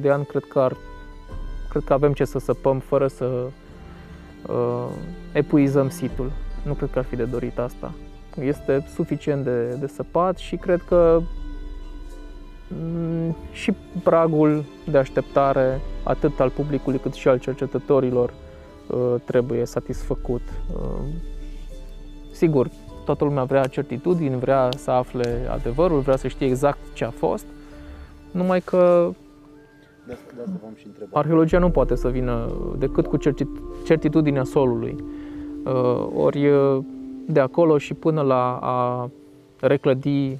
de 0.00 0.10
ani 0.10 0.24
cred 0.24 0.44
că, 0.44 0.58
ar, 0.58 0.76
cred 1.68 1.84
că 1.84 1.92
avem 1.92 2.12
ce 2.12 2.24
să 2.24 2.38
săpăm 2.38 2.78
fără 2.78 3.06
să 3.06 3.46
uh, 4.46 4.86
epuizăm 5.32 5.88
situl. 5.88 6.30
Nu 6.62 6.72
cred 6.72 6.90
că 6.90 6.98
ar 6.98 7.04
fi 7.04 7.16
de 7.16 7.24
dorit 7.24 7.58
asta. 7.58 7.92
Este 8.40 8.86
suficient 8.94 9.44
de, 9.44 9.74
de 9.74 9.86
săpat 9.86 10.36
și 10.36 10.56
cred 10.56 10.82
că 10.88 11.20
Mm, 12.68 13.36
și 13.52 13.72
pragul 14.02 14.64
de 14.90 14.98
așteptare, 14.98 15.80
atât 16.02 16.40
al 16.40 16.50
publicului 16.50 16.98
cât 16.98 17.12
și 17.12 17.28
al 17.28 17.38
cercetătorilor, 17.38 18.34
uh, 18.86 19.14
trebuie 19.24 19.64
satisfăcut. 19.64 20.42
Uh, 20.72 21.00
sigur, 22.32 22.70
toată 23.06 23.24
lumea 23.24 23.44
vrea 23.44 23.66
certitudini, 23.66 24.38
vrea 24.38 24.68
să 24.76 24.90
afle 24.90 25.46
adevărul, 25.50 26.00
vrea 26.00 26.16
să 26.16 26.28
știe 26.28 26.46
exact 26.46 26.78
ce 26.92 27.04
a 27.04 27.10
fost, 27.10 27.46
numai 28.30 28.60
că 28.60 29.10
de 30.06 30.12
asta, 30.12 30.32
de 30.34 30.42
asta 30.42 30.72
și 30.76 30.86
arheologia 31.12 31.58
nu 31.58 31.70
poate 31.70 31.94
să 31.94 32.08
vină 32.08 32.50
decât 32.78 33.06
cu 33.06 33.16
certitudinea 33.84 34.44
solului. 34.44 34.96
Uh, 35.64 36.06
ori 36.14 36.50
de 37.26 37.40
acolo 37.40 37.78
și 37.78 37.94
până 37.94 38.20
la 38.20 38.58
a 38.62 39.10
reclădi 39.60 40.38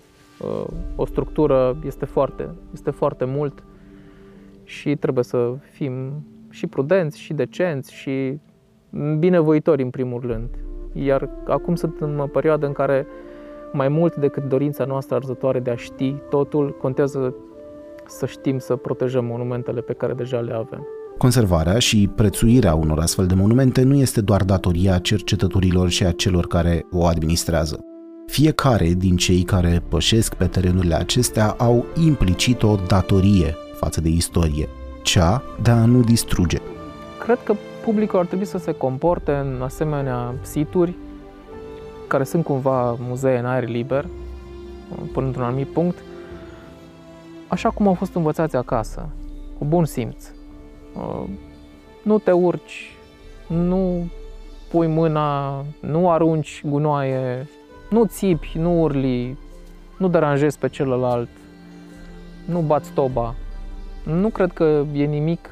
o 0.97 1.07
structură 1.07 1.77
este 1.85 2.05
foarte, 2.05 2.49
este 2.73 2.91
foarte 2.91 3.25
mult 3.25 3.65
și 4.65 4.97
trebuie 4.97 5.25
să 5.25 5.55
fim 5.73 6.25
și 6.51 6.67
prudenți, 6.67 7.19
și 7.19 7.33
decenți, 7.33 7.95
și 7.95 8.39
binevoitori 9.19 9.83
în 9.83 9.91
primul 9.91 10.21
rând. 10.21 10.49
Iar 11.05 11.29
acum 11.47 11.75
sunt 11.75 11.97
în 12.01 12.19
o 12.19 12.27
perioadă 12.27 12.67
în 12.67 12.73
care 12.73 13.07
mai 13.73 13.89
mult 13.89 14.17
decât 14.17 14.43
dorința 14.43 14.85
noastră 14.85 15.17
arzătoare 15.17 15.61
de 15.61 15.71
a 15.71 15.77
ști 15.77 16.15
totul, 16.31 16.77
contează 16.81 17.35
să 18.07 18.27
știm 18.27 18.59
să 18.59 18.77
protejăm 18.77 19.25
monumentele 19.25 19.81
pe 19.81 19.93
care 19.93 20.13
deja 20.13 20.39
le 20.39 20.53
avem. 20.53 20.87
Conservarea 21.19 21.79
și 21.79 22.11
prețuirea 22.15 22.75
unor 22.75 22.99
astfel 22.99 23.27
de 23.27 23.35
monumente 23.35 23.83
nu 23.83 23.95
este 23.95 24.21
doar 24.21 24.43
datoria 24.43 24.99
cercetătorilor 24.99 25.89
și 25.89 26.05
a 26.05 26.11
celor 26.11 26.47
care 26.47 26.87
o 26.91 27.07
administrează. 27.07 27.81
Fiecare 28.27 28.87
din 28.87 29.17
cei 29.17 29.43
care 29.43 29.83
pășesc 29.89 30.35
pe 30.35 30.47
terenurile 30.47 30.95
acestea 30.95 31.55
au 31.59 31.85
implicit 32.07 32.63
o 32.63 32.77
datorie 32.89 33.55
față 33.75 34.01
de 34.01 34.09
istorie, 34.09 34.69
cea 35.03 35.43
de 35.63 35.71
a 35.71 35.85
nu 35.85 36.01
distruge. 36.01 36.59
Cred 37.19 37.39
că 37.45 37.55
publicul 37.87 38.19
ar 38.19 38.27
trebui 38.27 38.45
să 38.45 38.59
se 38.59 38.73
comporte 38.73 39.33
în 39.33 39.63
asemenea 39.63 40.35
situri 40.43 40.95
care 42.07 42.25
sunt 42.25 42.45
cumva 42.45 42.97
muzee 43.01 43.39
în 43.39 43.47
aer 43.47 43.69
liber, 43.69 44.07
până 45.13 45.27
într-un 45.27 45.45
anumit 45.45 45.67
punct, 45.67 45.99
așa 47.49 47.71
cum 47.71 47.87
au 47.87 47.95
fost 47.95 48.15
învățați 48.15 48.57
acasă, 48.57 49.09
cu 49.59 49.65
bun 49.65 49.85
simț. 49.85 50.31
Uh, 50.97 51.25
nu 52.03 52.19
te 52.19 52.31
urci, 52.31 52.97
nu 53.47 54.09
pui 54.71 54.87
mâna, 54.87 55.65
nu 55.81 56.11
arunci 56.11 56.63
gunoaie, 56.65 57.49
nu 57.91 58.05
țipi, 58.05 58.53
nu 58.59 58.83
urli, 58.83 59.39
nu 59.99 60.09
deranjezi 60.09 60.59
pe 60.59 60.69
celălalt, 60.69 61.29
nu 62.45 62.61
bați 62.61 62.93
toba. 62.93 63.35
Nu 64.05 64.29
cred 64.29 64.53
că 64.53 64.85
e 64.93 65.05
nimic 65.05 65.51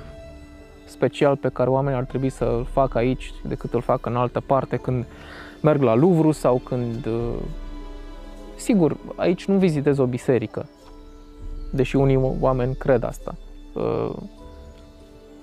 special 0.95 1.37
pe 1.37 1.49
care 1.49 1.71
oamenii 1.71 1.99
ar 1.99 2.05
trebui 2.05 2.31
să 2.31 2.45
îl 2.45 2.65
facă 2.65 2.99
aici 2.99 3.33
decât 3.49 3.75
îl 3.75 3.81
fac 3.81 4.07
în 4.07 4.17
altă 4.17 4.41
parte 4.41 4.77
când 4.77 5.05
merg 5.63 5.83
la 5.83 5.95
Louvre 5.95 6.31
sau 6.31 6.57
când... 6.57 7.07
Uh, 7.07 7.43
sigur, 8.57 8.97
aici 9.17 9.45
nu 9.45 9.59
vizitez 9.59 9.99
o 9.99 10.07
biserică, 10.07 10.67
deși 11.73 11.97
unii 11.97 12.37
oameni 12.41 12.75
cred 12.75 13.03
asta. 13.03 13.35
Uh, 13.75 14.15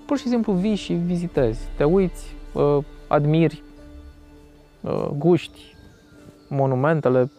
pur 0.05 0.17
și 0.17 0.27
simplu 0.27 0.53
vii 0.53 0.75
și 0.75 0.93
vizitezi, 0.93 1.67
te 1.77 1.83
uiți, 1.83 2.35
uh, 2.53 2.77
admiri, 3.07 3.63
guști 5.17 5.75
monumentele, 6.47 7.31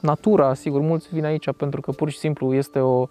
natura, 0.00 0.54
sigur, 0.54 0.80
mulți 0.80 1.08
vin 1.12 1.24
aici 1.24 1.50
pentru 1.56 1.80
că 1.80 1.92
pur 1.92 2.10
și 2.10 2.18
simplu 2.18 2.54
este 2.54 2.78
o, 2.78 3.06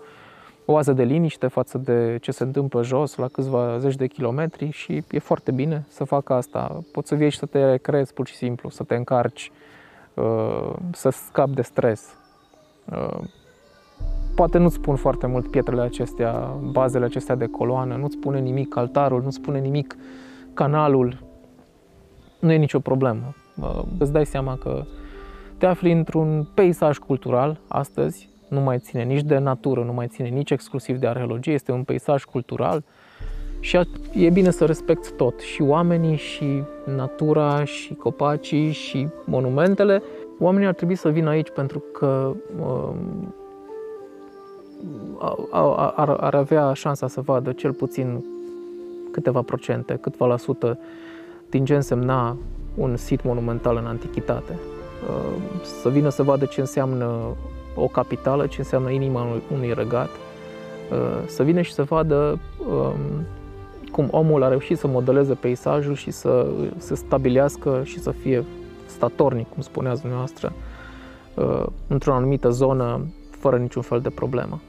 oază 0.65 0.93
de 0.93 1.03
liniște 1.03 1.47
față 1.47 1.77
de 1.77 2.17
ce 2.21 2.31
se 2.31 2.43
întâmplă 2.43 2.83
jos, 2.83 3.15
la 3.15 3.27
câțiva 3.27 3.77
zeci 3.77 3.95
de 3.95 4.07
kilometri 4.07 4.69
și 4.69 5.03
e 5.11 5.19
foarte 5.19 5.51
bine 5.51 5.85
să 5.87 6.03
facă 6.03 6.33
asta. 6.33 6.83
Poți 6.91 7.07
să 7.07 7.15
vii 7.15 7.29
și 7.29 7.37
să 7.37 7.45
te 7.45 7.69
recrezi 7.69 8.13
pur 8.13 8.27
și 8.27 8.35
simplu, 8.35 8.69
să 8.69 8.83
te 8.83 8.95
încarci, 8.95 9.51
uh, 10.13 10.73
să 10.91 11.09
scapi 11.09 11.53
de 11.53 11.61
stres. 11.61 12.15
Uh, 12.91 13.19
poate 14.35 14.57
nu-ți 14.57 14.75
spun 14.75 14.95
foarte 14.95 15.27
mult 15.27 15.51
pietrele 15.51 15.81
acestea, 15.81 16.31
bazele 16.71 17.05
acestea 17.05 17.35
de 17.35 17.45
coloană, 17.45 17.95
nu-ți 17.95 18.15
spune 18.15 18.39
nimic 18.39 18.77
altarul, 18.77 19.21
nu-ți 19.21 19.35
spune 19.35 19.59
nimic 19.59 19.95
canalul, 20.53 21.23
nu 22.39 22.51
e 22.51 22.57
nicio 22.57 22.79
problemă. 22.79 23.33
Uh, 23.61 23.81
îți 23.99 24.11
dai 24.11 24.25
seama 24.25 24.55
că 24.55 24.83
te 25.57 25.65
afli 25.65 25.91
într-un 25.91 26.47
peisaj 26.53 26.97
cultural 26.97 27.59
astăzi, 27.67 28.29
nu 28.47 28.59
mai 28.59 28.79
ține 28.79 29.03
nici 29.03 29.21
de 29.21 29.37
natură, 29.37 29.83
nu 29.83 29.93
mai 29.93 30.07
ține 30.07 30.27
nici 30.27 30.51
exclusiv 30.51 30.97
de 30.97 31.07
arheologie, 31.07 31.53
este 31.53 31.71
un 31.71 31.83
peisaj 31.83 32.23
cultural 32.23 32.83
și 33.65 33.79
e 34.13 34.29
bine 34.29 34.49
să 34.49 34.65
respecti 34.65 35.11
tot, 35.11 35.39
și 35.39 35.61
oamenii, 35.61 36.15
și 36.15 36.63
natura, 36.95 37.63
și 37.63 37.93
copacii, 37.93 38.71
și 38.71 39.07
monumentele. 39.25 40.01
Oamenii 40.39 40.67
ar 40.67 40.73
trebui 40.73 40.95
să 40.95 41.09
vină 41.09 41.29
aici 41.29 41.49
pentru 41.49 41.83
că 41.93 42.31
um, 42.59 43.33
ar, 45.95 46.09
ar 46.19 46.33
avea 46.33 46.73
șansa 46.73 47.07
să 47.07 47.21
vadă 47.21 47.51
cel 47.51 47.73
puțin 47.73 48.23
câteva 49.11 49.41
procente, 49.41 49.97
câteva 50.01 50.25
la 50.25 50.37
sută 50.37 50.79
din 51.49 51.65
ce 51.65 51.75
însemna 51.75 52.37
un 52.75 52.95
sit 52.95 53.23
monumental 53.23 53.77
în 53.77 53.85
antichitate. 53.85 54.53
Uh, 55.09 55.61
să 55.81 55.89
vină 55.89 56.09
să 56.09 56.23
vadă 56.23 56.45
ce 56.45 56.59
înseamnă 56.59 57.35
o 57.75 57.87
capitală, 57.87 58.47
ce 58.47 58.55
înseamnă 58.59 58.89
inima 58.89 59.27
unui 59.51 59.73
regat, 59.73 60.09
uh, 60.09 61.23
să 61.25 61.43
vină 61.43 61.61
și 61.61 61.73
să 61.73 61.83
vadă 61.83 62.39
um, 62.69 63.25
cum 63.91 64.07
omul 64.11 64.43
a 64.43 64.47
reușit 64.47 64.77
să 64.77 64.87
modeleze 64.87 65.33
peisajul 65.33 65.95
și 65.95 66.11
să 66.11 66.47
se 66.77 66.95
stabilească 66.95 67.81
și 67.83 67.99
să 67.99 68.11
fie 68.11 68.43
statornic, 68.85 69.49
cum 69.49 69.61
spuneați 69.61 69.99
dumneavoastră, 69.99 70.53
uh, 71.33 71.65
într-o 71.87 72.13
anumită 72.13 72.49
zonă, 72.49 73.05
fără 73.29 73.57
niciun 73.57 73.81
fel 73.81 73.99
de 73.99 74.09
problemă. 74.09 74.61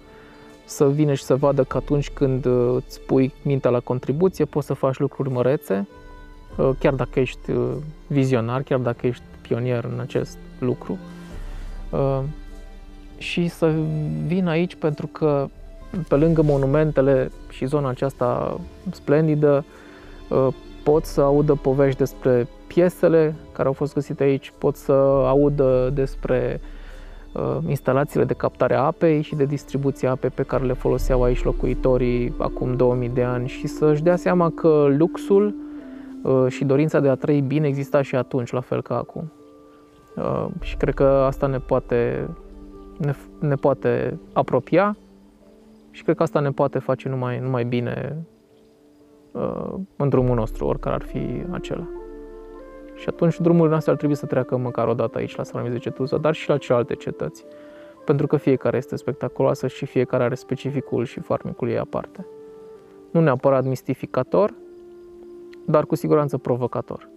Să 0.65 0.89
vină 0.89 1.15
și 1.15 1.23
să 1.23 1.37
vadă 1.37 1.65
că 1.65 1.77
atunci 1.77 2.11
când 2.11 2.45
uh, 2.45 2.83
îți 2.87 3.01
pui 3.01 3.33
mintea 3.43 3.71
la 3.71 3.81
contribuție, 3.81 4.45
poți 4.45 4.67
să 4.67 4.75
faci 4.75 4.99
lucruri 4.99 5.31
mărețe, 5.31 5.89
chiar 6.79 6.95
dacă 6.95 7.21
ești 7.21 7.53
vizionar, 8.07 8.63
chiar 8.63 8.79
dacă 8.79 9.07
ești 9.07 9.23
pionier 9.41 9.85
în 9.85 10.01
acest 10.01 10.39
lucru 10.59 10.99
și 13.19 13.49
să 13.49 13.73
vin 14.27 14.47
aici 14.47 14.75
pentru 14.75 15.07
că 15.07 15.49
pe 16.09 16.15
lângă 16.15 16.43
monumentele 16.43 17.31
și 17.51 17.67
zona 17.67 17.89
aceasta 17.89 18.61
splendidă 18.91 19.65
uh, 20.29 20.49
pot 20.83 21.05
să 21.05 21.21
audă 21.21 21.55
povești 21.55 21.99
despre 21.99 22.49
piesele 22.67 23.35
care 23.53 23.69
au 23.69 23.75
fost 23.75 23.95
găsite 23.95 24.23
aici, 24.23 24.53
pot 24.59 24.77
să 24.77 24.93
audă 25.27 25.91
despre 25.95 26.61
uh, 27.33 27.59
instalațiile 27.69 28.25
de 28.25 28.35
captare 28.35 28.75
a 28.75 28.81
apei 28.81 29.23
și 29.23 29.35
de 29.35 29.45
distribuție 29.45 30.09
a 30.09 30.11
apei 30.11 30.31
pe 30.31 30.43
care 30.43 30.65
le 30.65 30.73
foloseau 30.73 31.23
aici 31.23 31.45
locuitorii 31.45 32.35
acum 32.39 32.77
2000 32.77 33.09
de 33.09 33.23
ani 33.23 33.49
și 33.49 33.67
să-și 33.67 34.03
dea 34.03 34.17
seama 34.17 34.51
că 34.51 34.87
luxul 34.99 35.55
uh, 36.23 36.47
și 36.49 36.65
dorința 36.65 37.01
de 37.01 37.09
a 37.09 37.15
trăi 37.15 37.41
bine 37.41 37.67
exista 37.67 38.03
și 38.03 38.15
atunci, 38.15 38.51
la 38.51 38.61
fel 38.61 38.83
ca 38.83 38.97
acum. 38.97 39.31
Și 40.61 40.77
cred 40.77 40.95
că 40.95 41.05
asta 41.05 41.47
ne 41.47 41.59
poate 41.59 42.29
ne, 42.99 43.15
ne 43.41 43.55
poate 43.55 44.19
apropia 44.33 44.97
și 45.91 46.03
cred 46.03 46.17
că 46.17 46.23
asta 46.23 46.41
ne 46.41 46.51
poate 46.51 46.79
face 46.79 47.09
numai, 47.09 47.39
numai 47.39 47.65
bine 47.65 48.17
uh, 49.33 49.75
în 49.97 50.09
drumul 50.09 50.35
nostru, 50.35 50.67
oricare 50.67 50.95
ar 50.95 51.03
fi 51.03 51.45
acela. 51.51 51.89
Și 52.95 53.09
atunci 53.09 53.41
drumurile 53.41 53.71
noastre 53.71 53.91
ar 53.91 53.97
trebui 53.97 54.17
să 54.17 54.27
treacă 54.27 54.57
măcar 54.57 54.89
o 54.89 54.95
dată 54.95 55.19
aici 55.19 55.37
la 55.37 55.43
Salameze 55.43 55.79
Cetuza, 55.79 56.17
dar 56.17 56.35
și 56.35 56.49
la 56.49 56.57
celelalte 56.59 56.95
cetăți. 56.95 57.45
Pentru 58.05 58.27
că 58.27 58.37
fiecare 58.37 58.77
este 58.77 58.97
spectaculoasă 58.97 59.67
și 59.67 59.87
fiecare 59.87 60.23
are 60.23 60.35
specificul 60.35 61.05
și 61.05 61.21
farmicul 61.21 61.69
ei 61.69 61.79
aparte. 61.79 62.27
Nu 63.11 63.21
neapărat 63.21 63.65
mistificator, 63.65 64.55
dar 65.65 65.87
cu 65.87 65.95
siguranță 65.95 66.39
provocator. 66.39 67.09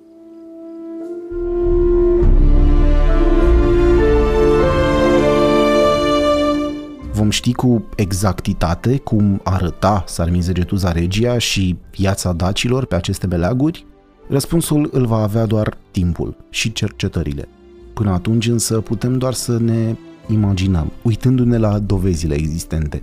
Vom 7.20 7.30
ști 7.30 7.54
cu 7.54 7.86
exactitate 7.96 8.98
cum 8.98 9.42
arăta 9.44 10.04
Sarmizegetuza 10.08 10.92
Regia 10.92 11.38
și 11.38 11.78
viața 11.92 12.34
dacilor 12.34 12.86
pe 12.86 12.96
aceste 12.96 13.28
beleaguri? 13.28 13.86
Răspunsul 14.30 14.90
îl 14.92 15.06
va 15.06 15.18
avea 15.18 15.46
doar 15.46 15.78
timpul 15.92 16.36
și 16.50 16.72
cercetările. 16.72 17.48
Până 17.94 18.12
atunci 18.12 18.48
însă 18.48 18.80
putem 18.80 19.18
doar 19.18 19.34
să 19.34 19.58
ne 19.58 19.96
imaginăm, 20.30 20.92
uitându-ne 21.02 21.58
la 21.58 21.80
dovezile 21.80 22.36
existente. 22.36 23.00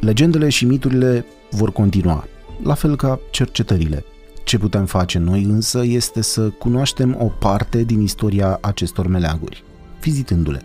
Legendele 0.00 0.48
și 0.48 0.64
miturile 0.64 1.24
vor 1.50 1.72
continua, 1.72 2.24
la 2.62 2.74
fel 2.74 2.96
ca 2.96 3.20
cercetările. 3.30 4.04
Ce 4.44 4.58
putem 4.58 4.84
face 4.84 5.18
noi 5.18 5.42
însă 5.42 5.84
este 5.84 6.22
să 6.22 6.48
cunoaștem 6.48 7.16
o 7.20 7.26
parte 7.38 7.82
din 7.82 8.00
istoria 8.00 8.58
acestor 8.60 9.06
meleaguri, 9.06 9.64
vizitându-le. 10.00 10.62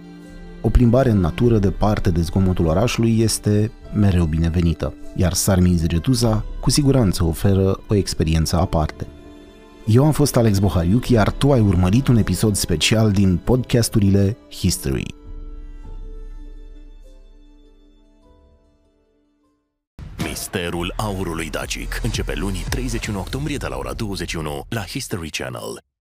O 0.61 0.69
plimbare 0.69 1.09
în 1.09 1.19
natură 1.19 1.57
departe 1.57 2.09
de 2.09 2.21
zgomotul 2.21 2.65
orașului 2.65 3.19
este 3.19 3.71
mereu 3.93 4.25
binevenită, 4.25 4.93
iar 5.15 5.33
Sarmin 5.33 5.77
Zegetuza 5.77 6.45
cu 6.59 6.69
siguranță 6.69 7.23
oferă 7.23 7.79
o 7.87 7.95
experiență 7.95 8.55
aparte. 8.55 9.07
Eu 9.85 10.05
am 10.05 10.11
fost 10.11 10.35
Alex 10.35 10.59
Bohariuc, 10.59 11.07
iar 11.09 11.31
tu 11.31 11.51
ai 11.51 11.59
urmărit 11.59 12.07
un 12.07 12.17
episod 12.17 12.55
special 12.55 13.11
din 13.11 13.37
podcasturile 13.37 14.37
History. 14.49 15.15
Misterul 20.23 20.93
aurului 20.97 21.49
dacic 21.49 21.99
începe 22.03 22.33
luni 22.35 22.65
31 22.69 23.19
octombrie 23.19 23.57
de 23.57 23.67
la 23.67 23.77
ora 23.77 23.93
21 23.93 24.61
la 24.69 24.81
History 24.81 25.29
Channel. 25.29 25.91